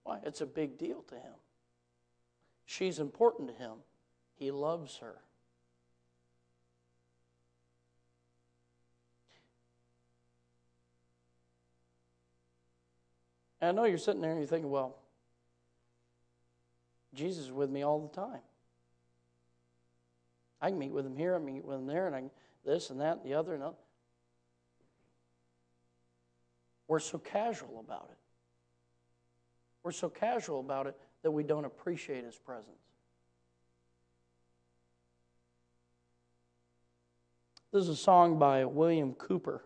Why? 0.04 0.18
It's 0.24 0.40
a 0.40 0.46
big 0.46 0.78
deal 0.78 1.02
to 1.08 1.14
him. 1.14 1.34
She's 2.64 2.98
important 2.98 3.48
to 3.48 3.54
him. 3.54 3.72
He 4.34 4.50
loves 4.50 4.98
her. 4.98 5.16
And 13.60 13.70
I 13.70 13.72
know 13.72 13.88
you're 13.88 13.98
sitting 13.98 14.20
there 14.20 14.32
and 14.32 14.40
you're 14.40 14.46
thinking, 14.46 14.70
well, 14.70 14.96
Jesus 17.16 17.46
is 17.46 17.52
with 17.52 17.70
me 17.70 17.82
all 17.82 17.98
the 17.98 18.14
time. 18.14 18.40
I 20.60 20.68
can 20.70 20.78
meet 20.78 20.92
with 20.92 21.04
him 21.04 21.16
here, 21.16 21.34
I 21.34 21.38
meet 21.38 21.64
with 21.64 21.76
him 21.76 21.86
there, 21.86 22.06
and 22.06 22.14
I 22.14 22.22
this 22.64 22.90
and 22.90 23.00
that 23.00 23.18
and 23.18 23.24
the 23.24 23.34
other. 23.34 23.54
And 23.54 23.62
other. 23.62 23.76
We're 26.88 27.00
so 27.00 27.18
casual 27.18 27.80
about 27.80 28.08
it. 28.10 28.18
We're 29.82 29.92
so 29.92 30.08
casual 30.08 30.60
about 30.60 30.86
it 30.86 30.96
that 31.22 31.30
we 31.30 31.42
don't 31.42 31.64
appreciate 31.64 32.24
His 32.24 32.36
presence. 32.36 32.66
This 37.72 37.82
is 37.82 37.88
a 37.90 37.96
song 37.96 38.38
by 38.38 38.64
William 38.64 39.14
Cooper. 39.14 39.62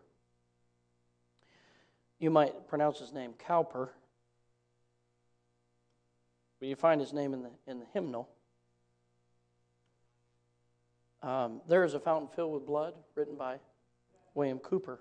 You 2.19 2.31
might 2.31 2.69
pronounce 2.69 2.99
his 2.99 3.13
name 3.13 3.33
Cowper, 3.39 3.91
but 6.61 6.68
you 6.68 6.77
find 6.77 7.01
his 7.01 7.12
name 7.12 7.35
in 7.35 7.42
the, 7.42 7.51
in 7.66 7.81
the 7.81 7.87
hymnal. 7.92 8.29
Um, 11.23 11.61
there 11.68 11.85
is 11.85 11.94
a 11.94 12.01
fountain 12.01 12.29
filled 12.35 12.53
with 12.53 12.66
blood, 12.66 12.94
written 13.14 13.35
by 13.35 13.59
William 14.35 14.59
Cooper. 14.59 15.01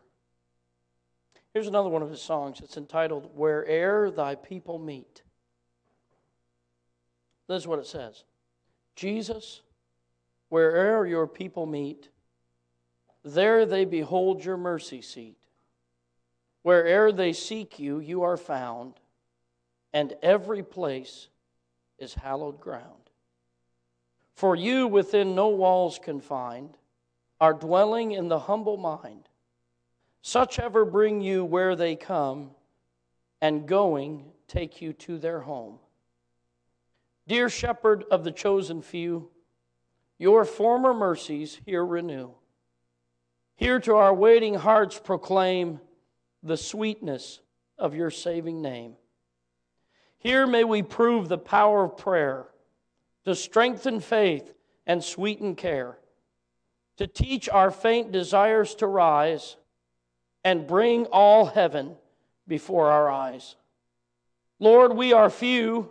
Here's 1.54 1.68
another 1.68 1.90
one 1.90 2.02
of 2.02 2.10
his 2.10 2.22
songs. 2.22 2.62
It's 2.62 2.78
entitled, 2.78 3.30
Where'er 3.36 4.12
Thy 4.12 4.36
People 4.36 4.80
Meet. 4.80 5.24
This 7.48 7.64
is 7.64 7.68
what 7.68 7.80
it 7.80 7.88
says 7.88 8.24
Jesus, 8.96 9.62
where'er 10.50 11.06
your 11.06 11.28
people 11.28 11.66
meet, 11.66 12.10
there 13.24 13.66
they 13.66 13.86
behold 13.86 14.46
your 14.46 14.58
mercy 14.58 15.02
seat. 15.02 15.38
Where'er 16.64 17.12
they 17.12 17.34
seek 17.34 17.80
you, 17.80 18.00
you 18.00 18.24
are 18.24 18.38
found, 18.38 18.96
and 19.94 20.14
every 20.22 20.62
place 20.62 21.30
is 22.00 22.14
hallowed 22.14 22.60
ground. 22.60 23.10
For 24.34 24.56
you 24.56 24.88
within 24.88 25.36
no 25.36 25.50
walls 25.50 26.00
confined, 26.02 26.78
are 27.42 27.54
dwelling 27.54 28.12
in 28.12 28.28
the 28.28 28.40
humble 28.40 28.78
mind. 28.78 29.28
Such 30.22 30.60
ever 30.60 30.86
bring 30.86 31.22
you 31.22 31.46
where 31.46 31.76
they 31.76 31.96
come, 31.96 32.52
and 33.42 33.68
going 33.68 34.32
take 34.48 34.82
you 34.82 34.94
to 34.94 35.18
their 35.18 35.40
home. 35.40 35.80
Dear 37.28 37.48
shepherd 37.48 38.04
of 38.12 38.24
the 38.24 38.32
chosen 38.32 38.82
few, 38.82 39.30
your 40.18 40.44
former 40.44 40.94
mercies 40.94 41.62
here 41.66 41.86
renew. 41.86 42.32
Here 43.56 43.80
to 43.82 43.96
our 43.96 44.14
waiting 44.14 44.56
hearts 44.56 45.00
proclaim 45.00 45.80
the 46.44 46.58
sweetness 46.58 47.40
of 47.78 47.96
your 47.96 48.10
saving 48.10 48.62
name. 48.62 48.96
Here 50.20 50.46
may 50.46 50.66
we 50.66 50.84
prove 50.84 51.30
the 51.30 51.38
power 51.38 51.86
of 51.86 51.98
prayer 51.98 52.48
to 53.26 53.34
strengthen 53.34 54.02
faith 54.02 54.54
and 54.86 55.04
sweeten 55.04 55.56
care, 55.56 55.98
to 56.98 57.08
teach 57.08 57.48
our 57.48 57.72
faint 57.72 58.12
desires 58.12 58.76
to 58.76 58.88
rise 58.88 59.56
and 60.44 60.68
bring 60.68 61.06
all 61.06 61.46
heaven 61.46 61.96
before 62.48 62.92
our 62.92 63.10
eyes. 63.10 63.56
Lord, 64.60 64.94
we 64.96 65.14
are 65.14 65.30
few, 65.30 65.90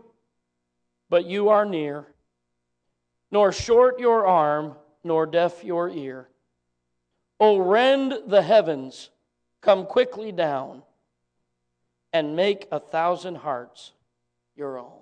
but 1.08 1.24
you 1.24 1.48
are 1.48 1.64
near, 1.64 2.06
nor 3.30 3.50
short 3.50 3.98
your 3.98 4.26
arm, 4.26 4.74
nor 5.02 5.24
deaf 5.24 5.64
your 5.64 5.88
ear. 5.88 6.28
O 7.40 7.58
rend 7.58 8.14
the 8.26 8.42
heavens, 8.42 9.08
come 9.62 9.86
quickly 9.86 10.32
down, 10.32 10.82
and 12.12 12.36
make 12.36 12.68
a 12.70 12.80
thousand 12.80 13.36
hearts 13.36 13.92
your 14.58 14.78
own. 14.78 14.92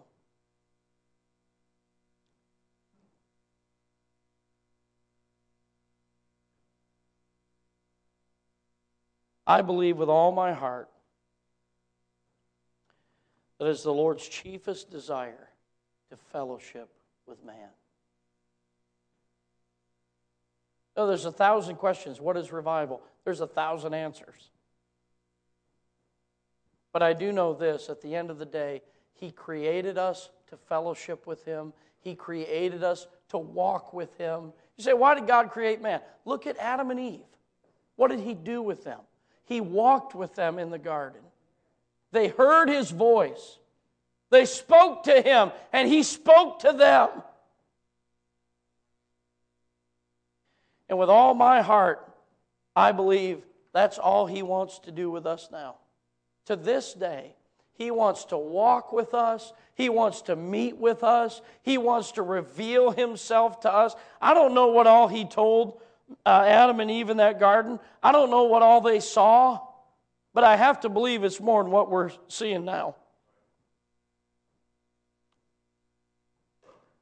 I 9.47 9.63
believe 9.63 9.97
with 9.97 10.09
all 10.09 10.33
my 10.33 10.53
heart 10.53 10.89
that 13.59 13.69
is 13.69 13.83
the 13.83 13.93
Lord's 13.93 14.29
chiefest 14.29 14.91
desire 14.91 15.49
to 16.11 16.17
fellowship 16.33 16.89
with 17.27 17.43
man. 17.45 17.71
No, 20.97 21.07
there's 21.07 21.25
a 21.25 21.33
thousand 21.33 21.77
questions. 21.77 22.21
What 22.21 22.37
is 22.37 22.53
revival? 22.53 23.03
There's 23.25 23.41
a 23.41 23.47
thousand 23.47 23.95
answers. 23.95 24.51
But 26.93 27.03
I 27.03 27.13
do 27.13 27.33
know 27.33 27.55
this 27.55 27.89
at 27.89 28.01
the 28.01 28.15
end 28.15 28.31
of 28.31 28.39
the 28.39 28.47
day, 28.47 28.83
He 29.17 29.31
created 29.31 29.99
us 29.99 30.31
to 30.49 30.57
fellowship 30.57 31.27
with 31.27 31.45
Him, 31.45 31.73
He 32.01 32.15
created 32.15 32.85
us 32.85 33.07
to 33.31 33.39
walk 33.39 33.93
with 33.93 34.17
Him. 34.17 34.53
You 34.77 34.85
say, 34.85 34.93
why 34.93 35.15
did 35.15 35.27
God 35.27 35.51
create 35.51 35.83
man? 35.83 36.01
Look 36.25 36.47
at 36.47 36.57
Adam 36.59 36.91
and 36.91 37.01
Eve. 37.01 37.21
What 37.97 38.11
did 38.11 38.21
He 38.21 38.35
do 38.35 38.63
with 38.63 38.85
them? 38.85 39.01
He 39.47 39.61
walked 39.61 40.15
with 40.15 40.35
them 40.35 40.59
in 40.59 40.71
the 40.71 40.79
garden. 40.79 41.23
They 42.13 42.29
heard 42.29 42.69
his 42.69 42.91
voice. 42.91 43.59
They 44.31 44.45
spoke 44.45 45.05
to 45.05 45.21
him, 45.23 45.53
and 45.73 45.89
he 45.89 46.03
spoke 46.03 46.61
to 46.61 46.73
them. 46.73 47.11
And 50.89 50.99
with 50.99 51.09
all 51.09 51.35
my 51.35 51.63
heart, 51.63 52.13
I 52.75 52.93
believe 52.93 53.43
that's 53.73 53.99
all 53.99 54.27
he 54.27 54.43
wants 54.43 54.81
to 54.81 54.91
do 54.91 55.11
with 55.11 55.27
us 55.27 55.49
now. 55.53 55.77
To 56.47 56.57
this 56.57 56.93
day, 56.93 57.36
he 57.77 57.91
wants 57.91 58.25
to 58.27 58.39
walk 58.39 58.93
with 58.93 59.15
us. 59.15 59.53
He 59.75 59.89
wants 59.89 60.23
to 60.23 60.37
meet 60.37 60.79
with 60.79 61.05
us. 61.05 61.43
He 61.63 61.77
wants 61.79 62.13
to 62.13 62.23
reveal 62.23 62.91
himself 62.91 63.61
to 63.61 63.73
us. 63.73 63.95
I 64.21 64.33
don't 64.35 64.55
know 64.55 64.69
what 64.69 64.87
all 64.87 65.09
he 65.09 65.27
told 65.27 65.81
uh, 66.25 66.45
Adam 66.47 66.81
and 66.81 66.91
Eve 66.91 67.11
in 67.11 67.19
that 67.19 67.39
garden. 67.39 67.79
I 68.03 68.13
don't 68.13 68.31
know 68.31 68.45
what 68.45 68.63
all 68.63 68.81
they 68.81 69.01
saw, 69.01 69.61
but 70.33 70.45
I 70.45 70.57
have 70.57 70.81
to 70.81 70.89
believe 70.89 71.25
it's 71.25 71.41
more 71.41 71.63
than 71.63 71.71
what 71.71 71.91
we're 71.91 72.11
seeing 72.29 72.65
now. 72.65 72.97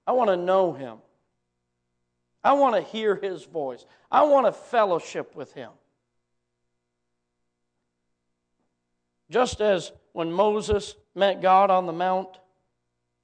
I 0.07 0.13
want 0.13 0.31
to 0.31 0.37
know 0.37 0.73
him. 0.73 0.99
I 2.43 2.53
want 2.55 2.75
to 2.75 2.83
hear 2.83 3.15
his 3.15 3.45
voice. 3.45 3.87
I 4.11 4.25
want 4.25 4.47
to 4.47 4.53
fellowship 4.53 5.35
with 5.35 5.53
him. 5.55 5.71
Just 9.35 9.61
as 9.61 9.91
when 10.13 10.31
Moses 10.31 10.95
met 11.13 11.43
God 11.43 11.69
on 11.69 11.87
the 11.87 11.93
mount, 11.93 12.39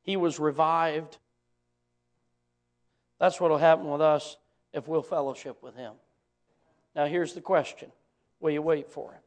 he 0.03 0.17
was 0.17 0.41
revived. 0.41 1.19
That's 3.21 3.41
what 3.41 3.53
will 3.53 3.59
happen 3.59 3.89
with 3.89 4.01
us 4.01 4.37
if 4.73 4.89
we'll 4.89 5.03
fellowship 5.03 5.63
with 5.63 5.77
him. 5.77 5.93
Now, 6.97 7.07
here's 7.07 7.35
the 7.35 7.41
question 7.41 7.93
Will 8.41 8.51
you 8.51 8.61
wait 8.61 8.91
for 8.91 9.13
him? 9.13 9.21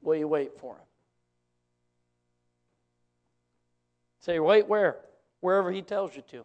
Will 0.00 0.14
you 0.14 0.28
wait 0.28 0.56
for 0.60 0.74
him? 0.74 0.86
Say, 4.20 4.38
wait 4.38 4.68
where? 4.68 4.98
Wherever 5.40 5.72
he 5.72 5.82
tells 5.82 6.14
you 6.14 6.22
to. 6.30 6.44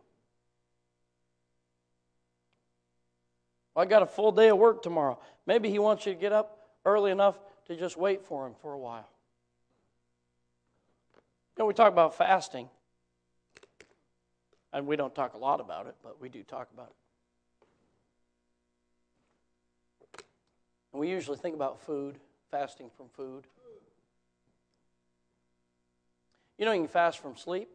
I 3.75 3.85
got 3.85 4.01
a 4.01 4.07
full 4.07 4.31
day 4.31 4.49
of 4.49 4.57
work 4.57 4.81
tomorrow. 4.81 5.19
Maybe 5.45 5.69
he 5.69 5.77
wants 5.77 6.07
you 6.07 6.15
to 6.15 6.19
get 6.19 6.33
up 6.33 6.71
early 6.83 7.11
enough 7.11 7.37
to 7.67 7.75
just 7.75 7.97
wait 7.97 8.23
for 8.23 8.47
him 8.47 8.53
for 8.61 8.73
a 8.73 8.77
while. 8.77 9.09
You 11.55 11.63
know, 11.63 11.65
we 11.67 11.73
talk 11.73 11.91
about 11.91 12.15
fasting. 12.15 12.69
And 14.73 14.85
we 14.85 14.95
don't 14.95 15.15
talk 15.15 15.33
a 15.33 15.37
lot 15.37 15.59
about 15.59 15.87
it, 15.87 15.95
but 16.03 16.21
we 16.21 16.29
do 16.29 16.43
talk 16.43 16.67
about 16.73 16.93
it. 20.15 20.23
And 20.91 20.99
we 20.99 21.09
usually 21.09 21.37
think 21.37 21.55
about 21.55 21.81
food, 21.81 22.17
fasting 22.51 22.89
from 22.95 23.07
food. 23.09 23.45
You 26.57 26.65
know, 26.65 26.73
you 26.73 26.81
can 26.81 26.87
fast 26.87 27.19
from 27.19 27.35
sleep. 27.35 27.69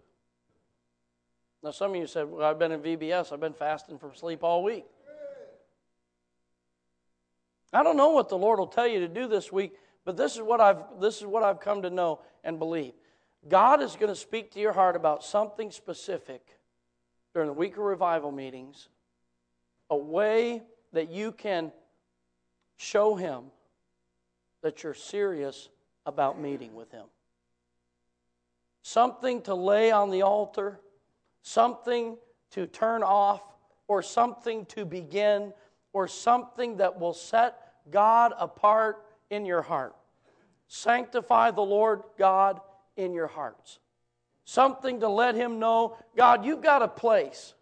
Now, 1.62 1.70
some 1.70 1.92
of 1.92 1.96
you 1.96 2.06
said, 2.06 2.28
Well, 2.28 2.48
I've 2.48 2.58
been 2.58 2.72
in 2.72 2.80
VBS, 2.80 3.32
I've 3.32 3.40
been 3.40 3.52
fasting 3.52 3.98
from 3.98 4.14
sleep 4.14 4.42
all 4.42 4.62
week. 4.62 4.84
I 7.72 7.82
don't 7.82 7.96
know 7.96 8.10
what 8.10 8.28
the 8.28 8.36
Lord 8.36 8.58
will 8.58 8.66
tell 8.66 8.86
you 8.86 9.00
to 9.00 9.08
do 9.08 9.26
this 9.26 9.50
week, 9.50 9.72
but 10.04 10.16
this 10.16 10.34
is 10.34 10.42
what 10.42 10.60
I've, 10.60 10.82
this 11.00 11.18
is 11.18 11.26
what 11.26 11.42
I've 11.42 11.60
come 11.60 11.82
to 11.82 11.90
know 11.90 12.20
and 12.44 12.58
believe. 12.58 12.92
God 13.48 13.82
is 13.82 13.96
going 13.96 14.08
to 14.08 14.16
speak 14.16 14.52
to 14.52 14.60
your 14.60 14.72
heart 14.72 14.96
about 14.96 15.24
something 15.24 15.70
specific 15.70 16.58
during 17.34 17.48
the 17.48 17.54
week 17.54 17.76
of 17.76 17.84
revival 17.84 18.30
meetings 18.30 18.88
a 19.90 19.96
way 19.96 20.62
that 20.92 21.10
you 21.10 21.32
can 21.32 21.72
show 22.76 23.14
him 23.14 23.44
that 24.62 24.82
you're 24.82 24.94
serious 24.94 25.68
about 26.06 26.40
meeting 26.40 26.74
with 26.74 26.90
him. 26.90 27.04
Something 28.82 29.42
to 29.42 29.54
lay 29.54 29.90
on 29.90 30.10
the 30.10 30.22
altar, 30.22 30.80
something 31.42 32.16
to 32.52 32.66
turn 32.66 33.02
off, 33.02 33.42
or 33.86 34.02
something 34.02 34.64
to 34.66 34.84
begin, 34.84 35.52
or 35.92 36.08
something 36.08 36.78
that 36.78 36.98
will 36.98 37.12
set 37.12 37.58
God 37.90 38.32
apart 38.38 39.04
in 39.32 39.44
your 39.46 39.62
heart. 39.62 39.96
Sanctify 40.68 41.50
the 41.50 41.62
Lord 41.62 42.02
God 42.18 42.60
in 42.96 43.12
your 43.12 43.26
hearts 43.26 43.78
something 44.44 45.00
to 45.00 45.08
let 45.08 45.34
him 45.34 45.58
know 45.58 45.96
God, 46.16 46.44
you've 46.44 46.62
got 46.62 46.82
a 46.82 46.88
place 46.88 47.54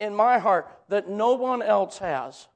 in 0.00 0.14
my 0.14 0.38
heart 0.38 0.68
that 0.88 1.08
no 1.08 1.34
one 1.34 1.62
else 1.62 1.98
has. 1.98 2.48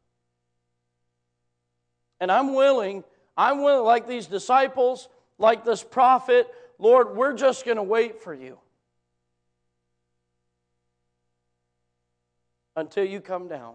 And 2.21 2.31
I'm 2.31 2.55
willing, 2.55 3.05
I'm 3.37 3.63
willing, 3.63 3.85
like 3.85 4.07
these 4.07 4.27
disciples, 4.27 5.09
like 5.39 5.65
this 5.65 5.83
prophet, 5.83 6.49
Lord, 6.79 7.17
we're 7.17 7.35
just 7.35 7.65
going 7.65 7.77
to 7.77 7.83
wait 7.83 8.21
for 8.21 8.35
you 8.35 8.59
until 12.77 13.05
you 13.05 13.21
come 13.21 13.49
down, 13.49 13.75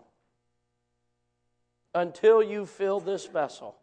until 1.93 2.43
you 2.43 2.65
fill 2.65 2.99
this 2.99 3.25
vessel, 3.25 3.75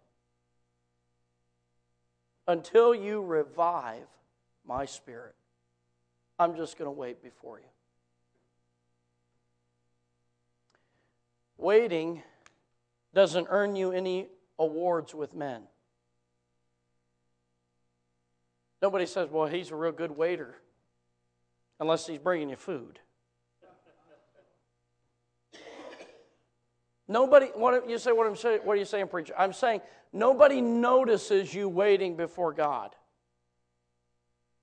until 2.47 2.95
you 2.95 3.22
revive 3.22 4.07
my 4.66 4.84
spirit. 4.84 5.34
I'm 6.38 6.57
just 6.57 6.78
going 6.78 6.86
to 6.86 6.99
wait 6.99 7.22
before 7.22 7.59
you. 7.59 7.66
Waiting 11.57 12.22
doesn't 13.14 13.47
earn 13.51 13.76
you 13.76 13.93
any 13.93 14.26
awards 14.59 15.14
with 15.14 15.34
men. 15.34 15.62
Nobody 18.80 19.07
says, 19.07 19.28
well, 19.30 19.47
he's 19.47 19.70
a 19.70 19.76
real 19.76 19.93
good 19.93 20.11
waiter, 20.11 20.57
unless 21.78 22.07
he's 22.09 22.18
bringing 22.18 22.51
you 22.51 22.57
food. 22.57 22.99
Nobody, 27.09 27.46
what 27.55 27.88
you 27.88 27.98
say? 27.98 28.12
What 28.12 28.26
I'm 28.26 28.36
saying? 28.36 28.61
What 28.64 28.74
are 28.74 28.78
you 28.78 28.84
saying, 28.84 29.09
preacher? 29.09 29.34
I'm 29.36 29.53
saying 29.53 29.80
nobody 30.12 30.61
notices 30.61 31.53
you 31.53 31.68
waiting 31.68 32.16
before 32.16 32.53
God. 32.53 32.94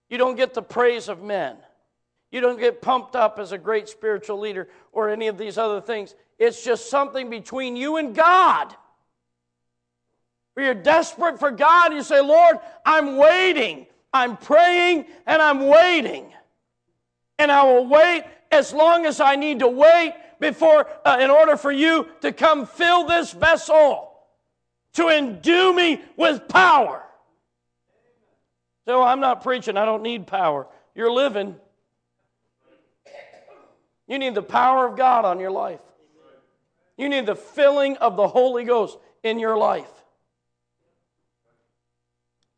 You 0.09 0.17
don't 0.17 0.35
get 0.35 0.53
the 0.53 0.61
praise 0.61 1.09
of 1.09 1.21
men. 1.21 1.57
You 2.31 2.41
don't 2.41 2.59
get 2.59 2.81
pumped 2.81 3.15
up 3.15 3.39
as 3.39 3.51
a 3.51 3.57
great 3.57 3.89
spiritual 3.89 4.39
leader 4.39 4.67
or 4.91 5.09
any 5.09 5.27
of 5.27 5.37
these 5.37 5.57
other 5.57 5.81
things. 5.81 6.15
It's 6.37 6.63
just 6.63 6.89
something 6.89 7.29
between 7.29 7.75
you 7.75 7.97
and 7.97 8.15
God. 8.15 8.75
Where 10.53 10.65
you're 10.65 10.75
desperate 10.75 11.39
for 11.39 11.51
God, 11.51 11.93
you 11.93 12.03
say, 12.03 12.21
Lord, 12.21 12.59
I'm 12.85 13.17
waiting. 13.17 13.87
I'm 14.13 14.37
praying 14.37 15.05
and 15.25 15.41
I'm 15.41 15.67
waiting. 15.67 16.33
And 17.37 17.51
I 17.51 17.63
will 17.63 17.87
wait 17.87 18.23
as 18.51 18.73
long 18.73 19.05
as 19.05 19.19
I 19.19 19.35
need 19.35 19.59
to 19.59 19.67
wait 19.67 20.13
before, 20.39 20.87
uh, 21.05 21.17
in 21.19 21.29
order 21.29 21.57
for 21.57 21.71
you 21.71 22.07
to 22.21 22.31
come 22.31 22.65
fill 22.65 23.05
this 23.05 23.31
vessel, 23.31 24.11
to 24.93 25.07
endue 25.09 25.73
me 25.73 26.01
with 26.17 26.47
power. 26.47 27.03
So 28.85 29.03
I'm 29.03 29.19
not 29.19 29.43
preaching, 29.43 29.77
I 29.77 29.85
don't 29.85 30.03
need 30.03 30.25
power. 30.25 30.67
You're 30.95 31.11
living. 31.11 31.55
You 34.07 34.17
need 34.17 34.33
the 34.33 34.41
power 34.41 34.87
of 34.87 34.97
God 34.97 35.25
on 35.25 35.39
your 35.39 35.51
life. 35.51 35.81
You 36.97 37.07
need 37.07 37.27
the 37.27 37.35
filling 37.35 37.97
of 37.97 38.17
the 38.17 38.27
Holy 38.27 38.65
Ghost 38.65 38.97
in 39.23 39.39
your 39.39 39.57
life. 39.57 39.91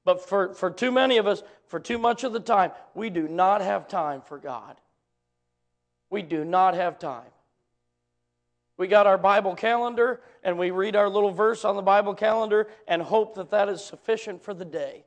But 0.04 0.28
for, 0.28 0.54
for 0.54 0.72
too 0.72 0.92
many 0.92 1.18
of 1.18 1.28
us, 1.28 1.44
for 1.68 1.80
too 1.80 1.98
much 1.98 2.24
of 2.24 2.34
the 2.34 2.40
time, 2.40 2.72
we 2.96 3.10
do 3.10 3.28
not 3.28 3.62
have 3.62 3.88
time 3.88 4.22
for 4.22 4.38
God. 4.38 4.78
We 6.10 6.22
do 6.22 6.44
not 6.44 6.74
have 6.74 6.98
time. 6.98 7.30
We 8.78 8.88
got 8.88 9.06
our 9.08 9.18
Bible 9.18 9.56
calendar 9.56 10.22
and 10.44 10.58
we 10.58 10.72
read 10.72 10.96
our 10.96 11.10
little 11.10 11.32
verse 11.32 11.66
on 11.66 11.76
the 11.76 11.82
Bible 11.82 12.14
calendar 12.14 12.68
and 12.88 13.02
hope 13.02 13.36
that 13.36 13.52
that 13.52 13.70
is 13.70 13.84
sufficient 13.84 14.44
for 14.44 14.54
the 14.54 14.66
day. 14.66 15.06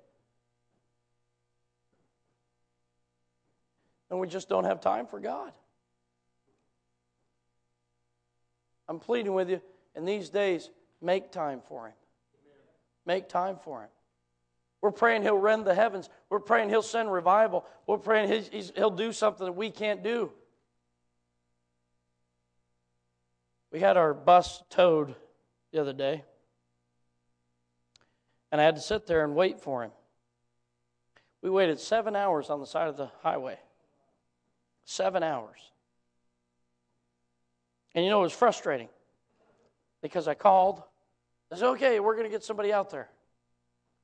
And 4.10 4.20
we 4.20 4.28
just 4.28 4.48
don't 4.48 4.64
have 4.64 4.80
time 4.80 5.06
for 5.06 5.18
God. 5.18 5.52
I'm 8.88 9.00
pleading 9.00 9.32
with 9.32 9.50
you 9.50 9.60
in 9.96 10.04
these 10.04 10.28
days, 10.28 10.70
make 11.00 11.32
time 11.32 11.60
for 11.66 11.86
Him. 11.86 11.94
Make 13.06 13.28
time 13.28 13.58
for 13.62 13.82
Him. 13.82 13.88
We're 14.82 14.90
praying 14.90 15.22
He'll 15.22 15.38
rend 15.38 15.64
the 15.64 15.74
heavens. 15.74 16.10
We're 16.28 16.38
praying 16.38 16.68
He'll 16.68 16.82
send 16.82 17.10
revival. 17.10 17.64
We're 17.86 17.98
praying 17.98 18.44
He'll 18.76 18.90
do 18.90 19.12
something 19.12 19.46
that 19.46 19.52
we 19.52 19.70
can't 19.70 20.02
do. 20.02 20.30
We 23.74 23.80
had 23.80 23.96
our 23.96 24.14
bus 24.14 24.62
towed 24.70 25.16
the 25.72 25.80
other 25.80 25.92
day, 25.92 26.22
and 28.52 28.60
I 28.60 28.64
had 28.64 28.76
to 28.76 28.80
sit 28.80 29.08
there 29.08 29.24
and 29.24 29.34
wait 29.34 29.58
for 29.58 29.82
him. 29.82 29.90
We 31.42 31.50
waited 31.50 31.80
seven 31.80 32.14
hours 32.14 32.50
on 32.50 32.60
the 32.60 32.68
side 32.68 32.86
of 32.86 32.96
the 32.96 33.10
highway. 33.24 33.58
Seven 34.84 35.24
hours. 35.24 35.58
And 37.96 38.04
you 38.04 38.12
know, 38.12 38.20
it 38.20 38.22
was 38.22 38.32
frustrating 38.32 38.88
because 40.02 40.28
I 40.28 40.34
called. 40.34 40.80
I 41.50 41.56
said, 41.56 41.66
okay, 41.70 41.98
we're 41.98 42.14
going 42.14 42.30
to 42.30 42.32
get 42.32 42.44
somebody 42.44 42.72
out 42.72 42.90
there. 42.90 43.08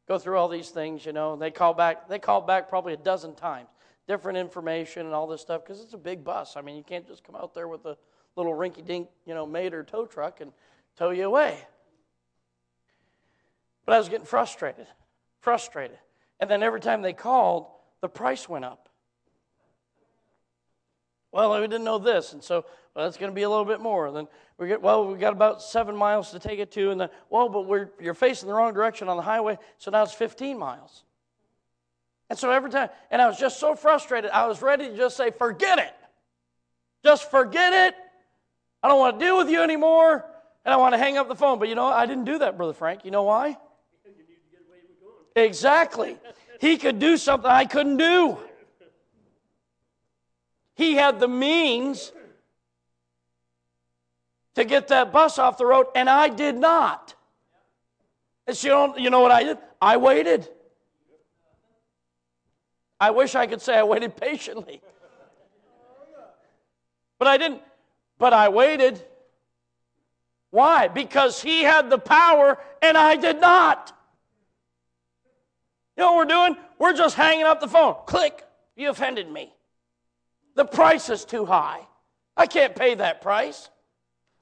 Go 0.08 0.18
through 0.18 0.36
all 0.36 0.48
these 0.48 0.70
things, 0.70 1.06
you 1.06 1.12
know, 1.12 1.34
and 1.34 1.40
they 1.40 1.52
call 1.52 1.74
back. 1.74 2.08
They 2.08 2.18
called 2.18 2.44
back 2.44 2.68
probably 2.68 2.94
a 2.94 2.96
dozen 2.96 3.36
times. 3.36 3.68
Different 4.08 4.36
information 4.36 5.06
and 5.06 5.14
all 5.14 5.28
this 5.28 5.42
stuff 5.42 5.62
because 5.62 5.80
it's 5.80 5.94
a 5.94 5.98
big 5.98 6.24
bus. 6.24 6.56
I 6.56 6.60
mean, 6.60 6.74
you 6.74 6.82
can't 6.82 7.06
just 7.06 7.22
come 7.22 7.36
out 7.36 7.54
there 7.54 7.68
with 7.68 7.86
a 7.86 7.96
little 8.36 8.52
rinky 8.52 8.84
dink, 8.84 9.08
you 9.26 9.34
know, 9.34 9.46
Mater 9.46 9.82
tow 9.82 10.06
truck 10.06 10.40
and 10.40 10.52
tow 10.96 11.10
you 11.10 11.24
away. 11.24 11.58
But 13.84 13.94
I 13.94 13.98
was 13.98 14.08
getting 14.08 14.26
frustrated, 14.26 14.86
frustrated. 15.40 15.98
And 16.38 16.48
then 16.48 16.62
every 16.62 16.80
time 16.80 17.02
they 17.02 17.12
called, 17.12 17.66
the 18.00 18.08
price 18.08 18.48
went 18.48 18.64
up. 18.64 18.88
Well, 21.32 21.60
we 21.60 21.66
didn't 21.66 21.84
know 21.84 21.98
this, 21.98 22.32
and 22.32 22.42
so 22.42 22.64
well, 22.94 23.04
that's 23.04 23.16
going 23.16 23.30
to 23.30 23.34
be 23.34 23.42
a 23.42 23.48
little 23.48 23.64
bit 23.64 23.80
more. 23.80 24.08
And 24.08 24.16
then 24.16 24.28
we 24.58 24.66
get 24.66 24.82
well, 24.82 25.06
we 25.06 25.18
got 25.18 25.32
about 25.32 25.62
seven 25.62 25.94
miles 25.94 26.32
to 26.32 26.38
take 26.40 26.58
it 26.58 26.72
to, 26.72 26.90
and 26.90 27.00
then 27.00 27.08
well, 27.28 27.48
but 27.48 27.66
we're 27.66 27.90
you're 28.00 28.14
facing 28.14 28.48
the 28.48 28.54
wrong 28.54 28.74
direction 28.74 29.08
on 29.08 29.16
the 29.16 29.22
highway, 29.22 29.58
so 29.78 29.90
now 29.90 30.02
it's 30.02 30.12
15 30.12 30.58
miles. 30.58 31.04
And 32.28 32.38
so 32.38 32.50
every 32.50 32.70
time, 32.70 32.90
and 33.10 33.20
I 33.20 33.26
was 33.26 33.38
just 33.38 33.58
so 33.58 33.74
frustrated, 33.74 34.30
I 34.30 34.46
was 34.46 34.62
ready 34.62 34.88
to 34.88 34.96
just 34.96 35.16
say, 35.16 35.32
forget 35.32 35.80
it. 35.80 35.92
Just 37.04 37.28
forget 37.28 37.88
it. 37.88 37.94
I 38.82 38.88
don't 38.88 38.98
want 38.98 39.18
to 39.18 39.24
deal 39.24 39.36
with 39.36 39.50
you 39.50 39.62
anymore, 39.62 40.24
and 40.64 40.72
I 40.72 40.76
want 40.76 40.94
to 40.94 40.98
hang 40.98 41.18
up 41.18 41.28
the 41.28 41.34
phone. 41.34 41.58
But 41.58 41.68
you 41.68 41.74
know, 41.74 41.86
I 41.86 42.06
didn't 42.06 42.24
do 42.24 42.38
that, 42.38 42.56
Brother 42.56 42.72
Frank. 42.72 43.04
You 43.04 43.10
know 43.10 43.24
why? 43.24 43.58
Exactly. 45.36 46.18
He 46.60 46.76
could 46.76 46.98
do 46.98 47.16
something 47.16 47.50
I 47.50 47.64
couldn't 47.64 47.96
do. 47.96 48.38
He 50.74 50.94
had 50.94 51.20
the 51.20 51.28
means 51.28 52.12
to 54.54 54.64
get 54.64 54.88
that 54.88 55.12
bus 55.12 55.38
off 55.38 55.58
the 55.58 55.66
road, 55.66 55.86
and 55.94 56.08
I 56.08 56.28
did 56.28 56.56
not. 56.56 57.14
And 58.46 58.56
so 58.56 58.66
you, 58.66 58.72
know, 58.72 58.96
you 58.96 59.10
know 59.10 59.20
what 59.20 59.30
I 59.30 59.44
did? 59.44 59.58
I 59.80 59.96
waited. 59.96 60.48
I 62.98 63.10
wish 63.10 63.34
I 63.34 63.46
could 63.46 63.62
say 63.62 63.78
I 63.78 63.82
waited 63.82 64.16
patiently. 64.16 64.82
But 67.18 67.28
I 67.28 67.36
didn't. 67.36 67.62
But 68.20 68.34
I 68.34 68.50
waited. 68.50 69.02
Why? 70.50 70.86
Because 70.88 71.42
he 71.42 71.62
had 71.62 71.90
the 71.90 71.98
power 71.98 72.58
and 72.82 72.96
I 72.96 73.16
did 73.16 73.40
not. 73.40 73.96
You 75.96 76.04
know 76.04 76.12
what 76.12 76.28
we're 76.28 76.34
doing? 76.34 76.56
We're 76.78 76.92
just 76.92 77.16
hanging 77.16 77.46
up 77.46 77.60
the 77.60 77.68
phone. 77.68 77.96
Click. 78.06 78.44
You 78.76 78.90
offended 78.90 79.28
me. 79.28 79.52
The 80.54 80.64
price 80.64 81.08
is 81.08 81.24
too 81.24 81.46
high. 81.46 81.80
I 82.36 82.46
can't 82.46 82.76
pay 82.76 82.94
that 82.94 83.22
price. 83.22 83.70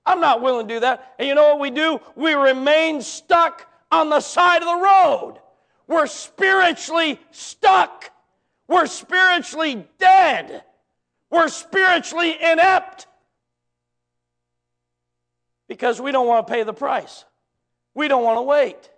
I'm 0.04 0.20
not 0.20 0.42
willing 0.42 0.66
to 0.66 0.74
do 0.74 0.80
that. 0.80 1.14
And 1.18 1.28
you 1.28 1.34
know 1.34 1.50
what 1.50 1.60
we 1.60 1.70
do? 1.70 2.00
We 2.16 2.34
remain 2.34 3.00
stuck 3.00 3.70
on 3.92 4.10
the 4.10 4.20
side 4.20 4.62
of 4.62 4.68
the 4.68 4.84
road. 4.84 5.40
We're 5.86 6.06
spiritually 6.06 7.20
stuck. 7.30 8.10
We're 8.66 8.86
spiritually 8.86 9.86
dead. 9.98 10.64
We're 11.30 11.48
spiritually 11.48 12.36
inept 12.40 13.07
because 15.68 16.00
we 16.00 16.10
don't 16.10 16.26
want 16.26 16.46
to 16.46 16.52
pay 16.52 16.62
the 16.62 16.72
price. 16.72 17.24
We 17.94 18.08
don't 18.08 18.24
want 18.24 18.38
to 18.38 18.42
wait. 18.42 18.90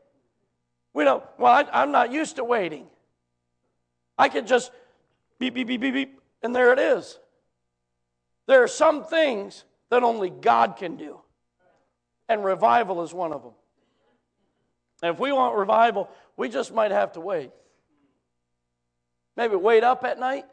We 0.94 1.04
don't, 1.04 1.22
well, 1.38 1.66
I, 1.72 1.82
am 1.82 1.92
not 1.92 2.12
used 2.12 2.36
to 2.36 2.44
waiting. 2.44 2.86
I 4.16 4.28
can 4.28 4.46
just 4.46 4.70
beep, 5.38 5.54
beep, 5.54 5.66
beep, 5.66 5.80
beep, 5.80 5.94
beep, 5.94 6.20
and 6.42 6.54
there 6.54 6.72
it 6.72 6.78
is. 6.78 7.18
There 8.46 8.62
are 8.62 8.68
some 8.68 9.04
things 9.04 9.64
that 9.90 10.02
only 10.02 10.30
God 10.30 10.76
can 10.76 10.96
do, 10.96 11.20
and 12.28 12.44
revival 12.44 13.02
is 13.02 13.12
one 13.12 13.32
of 13.32 13.42
them. 13.42 13.52
And 15.02 15.14
if 15.14 15.20
we 15.20 15.32
want 15.32 15.56
revival, 15.56 16.10
we 16.36 16.48
just 16.48 16.72
might 16.72 16.90
have 16.90 17.12
to 17.12 17.20
wait. 17.20 17.50
Maybe 19.36 19.56
wait 19.56 19.84
up 19.84 20.04
at 20.04 20.18
night. 20.18 20.44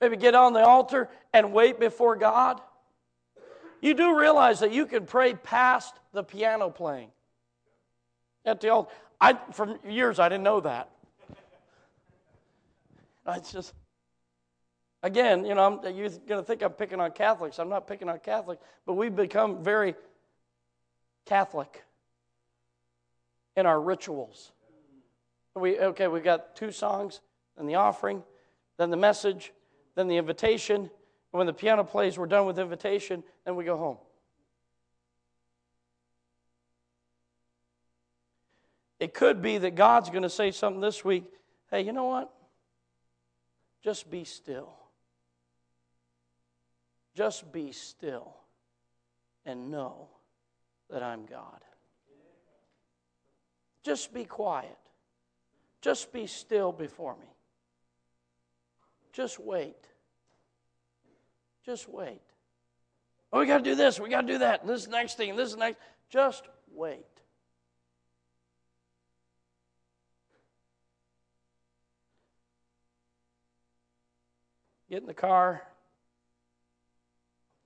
Maybe 0.00 0.16
get 0.16 0.34
on 0.34 0.54
the 0.54 0.64
altar 0.64 1.10
and 1.34 1.52
wait 1.52 1.78
before 1.78 2.16
God. 2.16 2.60
You 3.80 3.94
do 3.94 4.18
realize 4.18 4.60
that 4.60 4.72
you 4.72 4.86
can 4.86 5.06
pray 5.06 5.34
past 5.34 5.94
the 6.12 6.22
piano 6.22 6.70
playing 6.70 7.10
at 8.44 8.60
the 8.60 8.68
altar. 8.68 8.90
I, 9.20 9.38
for 9.52 9.78
years, 9.88 10.18
I 10.18 10.28
didn't 10.28 10.44
know 10.44 10.60
that. 10.60 10.90
I 13.26 13.38
just, 13.38 13.74
again, 15.02 15.44
you 15.44 15.54
know, 15.54 15.82
I'm, 15.84 15.94
you're 15.94 16.08
going 16.08 16.40
to 16.40 16.42
think 16.42 16.62
I'm 16.62 16.72
picking 16.72 17.00
on 17.00 17.12
Catholics. 17.12 17.58
I'm 17.58 17.68
not 17.68 17.86
picking 17.86 18.08
on 18.08 18.18
Catholics, 18.18 18.62
but 18.86 18.94
we've 18.94 19.14
become 19.14 19.62
very 19.62 19.94
Catholic 21.26 21.84
in 23.56 23.66
our 23.66 23.80
rituals. 23.80 24.52
We, 25.54 25.78
okay, 25.78 26.08
we've 26.08 26.24
got 26.24 26.56
two 26.56 26.72
songs, 26.72 27.20
and 27.56 27.68
the 27.68 27.74
offering, 27.74 28.22
then 28.78 28.90
the 28.90 28.96
message, 28.96 29.52
then 29.94 30.08
the 30.08 30.16
invitation, 30.16 30.90
when 31.30 31.46
the 31.46 31.52
piano 31.52 31.84
plays, 31.84 32.18
we're 32.18 32.26
done 32.26 32.46
with 32.46 32.58
invitation, 32.58 33.22
and 33.46 33.56
we 33.56 33.64
go 33.64 33.76
home. 33.76 33.98
It 38.98 39.14
could 39.14 39.40
be 39.40 39.58
that 39.58 39.74
God's 39.74 40.10
going 40.10 40.24
to 40.24 40.30
say 40.30 40.50
something 40.50 40.80
this 40.80 41.04
week. 41.04 41.24
Hey, 41.70 41.82
you 41.82 41.92
know 41.92 42.04
what? 42.04 42.32
Just 43.82 44.10
be 44.10 44.24
still. 44.24 44.74
Just 47.14 47.50
be 47.50 47.72
still 47.72 48.34
and 49.46 49.70
know 49.70 50.08
that 50.90 51.02
I'm 51.02 51.24
God. 51.24 51.60
Just 53.82 54.12
be 54.12 54.24
quiet. 54.24 54.76
Just 55.80 56.12
be 56.12 56.26
still 56.26 56.72
before 56.72 57.16
me. 57.16 57.28
Just 59.12 59.40
wait. 59.40 59.89
Just 61.64 61.88
wait. 61.88 62.20
Oh, 63.32 63.40
we 63.40 63.46
got 63.46 63.58
to 63.58 63.64
do 63.64 63.74
this, 63.74 64.00
we 64.00 64.08
got 64.08 64.22
to 64.22 64.26
do 64.26 64.38
that, 64.38 64.66
this 64.66 64.88
next 64.88 65.16
thing, 65.16 65.36
this 65.36 65.56
next. 65.56 65.78
Just 66.08 66.44
wait. 66.72 67.06
Get 74.90 75.02
in 75.02 75.06
the 75.06 75.14
car. 75.14 75.62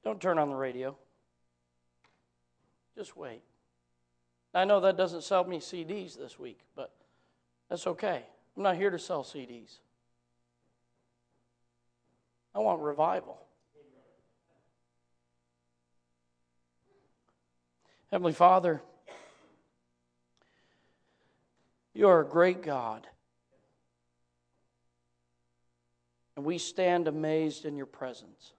Don't 0.05 0.20
turn 0.20 0.38
on 0.38 0.51
the 0.51 0.55
radio. 0.55 0.95
Just 2.95 3.16
wait. 3.16 3.40
I 4.53 4.64
know 4.66 4.80
that 4.80 4.99
doesn't 4.99 5.22
sell 5.22 5.42
me 5.45 5.59
CDs 5.59 6.16
this 6.16 6.38
week, 6.38 6.61
but 6.76 6.92
that's 7.70 7.86
okay. 7.86 8.22
I'm 8.57 8.62
not 8.62 8.76
here 8.76 8.90
to 8.90 8.99
sell 8.99 9.24
CDs. 9.24 9.78
I 12.55 12.61
want 12.61 12.82
revival. 12.82 13.40
Heavenly 18.15 18.33
Father, 18.33 18.81
you 21.95 22.07
are 22.07 22.21
a 22.21 22.25
great 22.25 22.62
God. 22.62 23.09
And 26.37 26.45
we 26.45 26.59
stand 26.59 27.09
amazed 27.09 27.65
in 27.65 27.75
your 27.75 27.87
presence. 27.87 28.53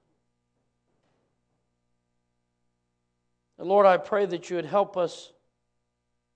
And 3.57 3.69
Lord, 3.69 3.85
I 3.85 3.95
pray 3.95 4.25
that 4.25 4.49
you 4.49 4.57
would 4.57 4.65
help 4.65 4.97
us 4.97 5.31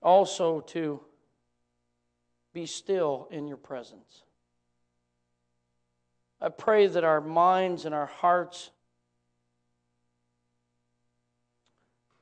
also 0.00 0.60
to 0.68 1.02
be 2.54 2.64
still 2.64 3.28
in 3.30 3.46
your 3.46 3.58
presence. 3.58 4.22
I 6.40 6.48
pray 6.48 6.86
that 6.86 7.04
our 7.04 7.20
minds 7.20 7.84
and 7.84 7.94
our 7.94 8.06
hearts 8.06 8.70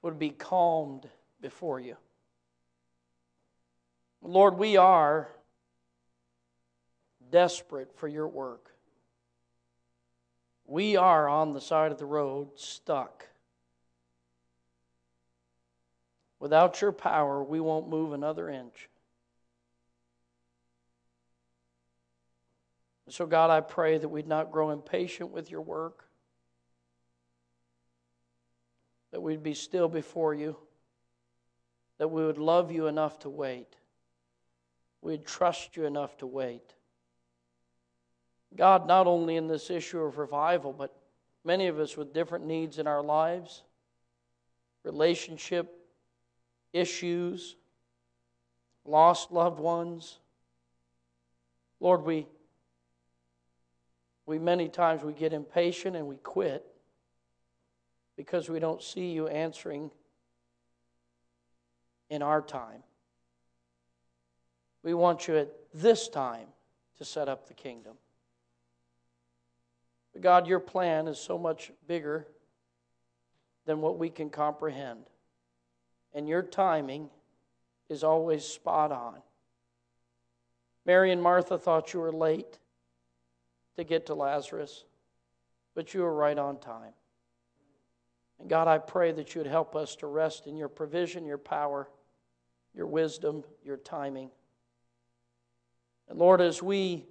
would 0.03 0.19
be 0.19 0.31
calmed 0.31 1.09
before 1.41 1.81
you. 1.81 1.97
Lord, 4.23 4.59
we 4.59 4.77
are 4.77 5.29
desperate 7.31 7.93
for 7.97 8.09
your 8.09 8.29
work. 8.29 8.75
We 10.67 10.97
are 10.97 11.29
on 11.29 11.55
the 11.55 11.61
side 11.61 11.93
of 11.93 11.99
the 11.99 12.05
road, 12.05 12.49
stuck. 12.57 13.27
Without 16.41 16.81
your 16.81 16.93
power, 16.93 17.43
we 17.43 17.59
won't 17.59 17.89
move 17.89 18.13
another 18.13 18.49
inch. 18.49 18.89
So, 23.09 23.27
God, 23.27 23.51
I 23.51 23.61
pray 23.61 23.97
that 23.97 24.09
we'd 24.09 24.27
not 24.27 24.53
grow 24.53 24.71
impatient 24.71 25.31
with 25.31 25.51
your 25.51 25.63
work, 25.63 26.08
that 29.11 29.21
we'd 29.21 29.43
be 29.43 29.55
still 29.55 29.89
before 29.89 30.35
you, 30.35 30.57
that 31.99 32.09
we 32.09 32.25
would 32.25 32.39
love 32.39 32.71
you 32.71 32.87
enough 32.87 33.19
to 33.21 33.29
wait, 33.29 33.77
we'd 35.01 35.27
trust 35.27 35.77
you 35.77 35.85
enough 35.85 36.17
to 36.19 36.27
wait. 36.27 36.75
God, 38.57 38.87
not 38.87 39.07
only 39.07 39.37
in 39.37 39.47
this 39.47 39.71
issue 39.71 40.01
of 40.01 40.19
revival, 40.19 40.73
but 40.73 40.95
many 41.45 41.67
of 41.67 41.79
us 41.79 41.97
with 41.97 42.15
different 42.15 42.47
needs 42.47 42.79
in 42.79 42.87
our 42.87 43.03
lives, 43.03 43.63
relationship 44.85 45.75
issues, 46.73 47.57
lost 48.85 49.31
loved 49.31 49.59
ones. 49.59 50.19
Lord, 51.81 52.03
we 52.03 52.27
we 54.27 54.39
many 54.39 54.69
times 54.69 55.03
we 55.03 55.15
get 55.15 55.33
impatient 55.33 55.97
and 55.97 56.07
we 56.07 56.17
quit 56.17 56.67
because 58.19 58.51
we 58.51 58.59
don't 58.59 58.83
see 58.83 59.13
you 59.13 59.29
answering 59.29 59.93
in 62.11 62.21
our 62.21 62.43
time. 62.43 62.83
We 64.83 64.93
want 64.93 65.29
you 65.29 65.37
at 65.37 65.53
this 65.73 66.09
time 66.09 66.49
to 66.99 67.05
set 67.05 67.29
up 67.29 67.47
the 67.47 67.55
kingdom. 67.55 67.93
But 70.13 70.23
God, 70.23 70.49
your 70.49 70.59
plan 70.59 71.07
is 71.07 71.17
so 71.17 71.39
much 71.39 71.71
bigger 71.87 72.27
than 73.67 73.81
what 73.81 73.99
we 73.99 74.11
can 74.11 74.31
comprehend. 74.31 75.05
And 76.13 76.29
your 76.29 76.43
timing 76.43 77.11
is 77.89 78.03
always 78.03 78.45
spot 78.45 78.91
on. 78.91 79.23
Mary 80.85 81.13
and 81.13 81.23
Martha 81.23 81.57
thought 81.57 81.95
you 81.95 82.01
were 82.01 82.11
late 82.11 82.59
to 83.77 83.85
get 83.85 84.07
to 84.07 84.15
Lazarus, 84.15 84.85
but 85.77 85.95
you 85.95 86.01
were 86.01 86.15
right 86.15 86.37
on 86.37 86.59
time. 86.59 86.95
And 88.41 88.49
God, 88.49 88.69
I 88.69 88.79
pray 88.79 89.13
that 89.13 89.35
you 89.35 89.41
would 89.41 89.51
help 89.51 89.75
us 89.75 89.97
to 89.97 90.07
rest 90.07 90.47
in 90.47 90.57
your 90.57 90.69
provision, 90.69 91.27
your 91.27 91.39
power, 91.39 91.89
your 92.75 92.87
wisdom, 92.87 93.45
your 93.65 93.77
timing. 93.77 94.31
And 96.09 96.19
Lord, 96.19 96.41
as 96.41 96.63
we 96.63 97.07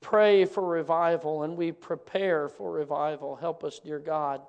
pray 0.00 0.44
for 0.44 0.66
revival 0.66 1.42
and 1.42 1.56
we 1.56 1.72
prepare 1.72 2.48
for 2.48 2.72
revival. 2.72 3.36
Help 3.36 3.64
us, 3.64 3.78
dear 3.78 3.98
God, 3.98 4.40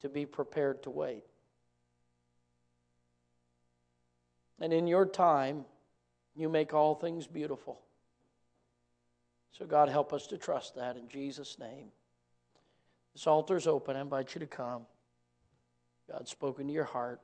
to 0.00 0.08
be 0.08 0.26
prepared 0.26 0.82
to 0.82 0.90
wait. 0.90 1.24
And 4.60 4.72
in 4.72 4.86
your 4.86 5.06
time, 5.06 5.64
you 6.34 6.48
make 6.48 6.74
all 6.74 6.94
things 6.94 7.26
beautiful. 7.26 7.80
So, 9.52 9.64
God, 9.64 9.88
help 9.88 10.12
us 10.12 10.26
to 10.28 10.38
trust 10.38 10.76
that 10.76 10.96
in 10.96 11.08
Jesus' 11.08 11.58
name. 11.58 11.88
This 13.12 13.26
altar 13.26 13.56
is 13.56 13.66
open. 13.66 13.96
I 13.96 14.00
invite 14.00 14.34
you 14.34 14.40
to 14.40 14.46
come. 14.46 14.86
God's 16.10 16.30
spoken 16.30 16.66
to 16.66 16.72
your 16.72 16.84
heart. 16.84 17.20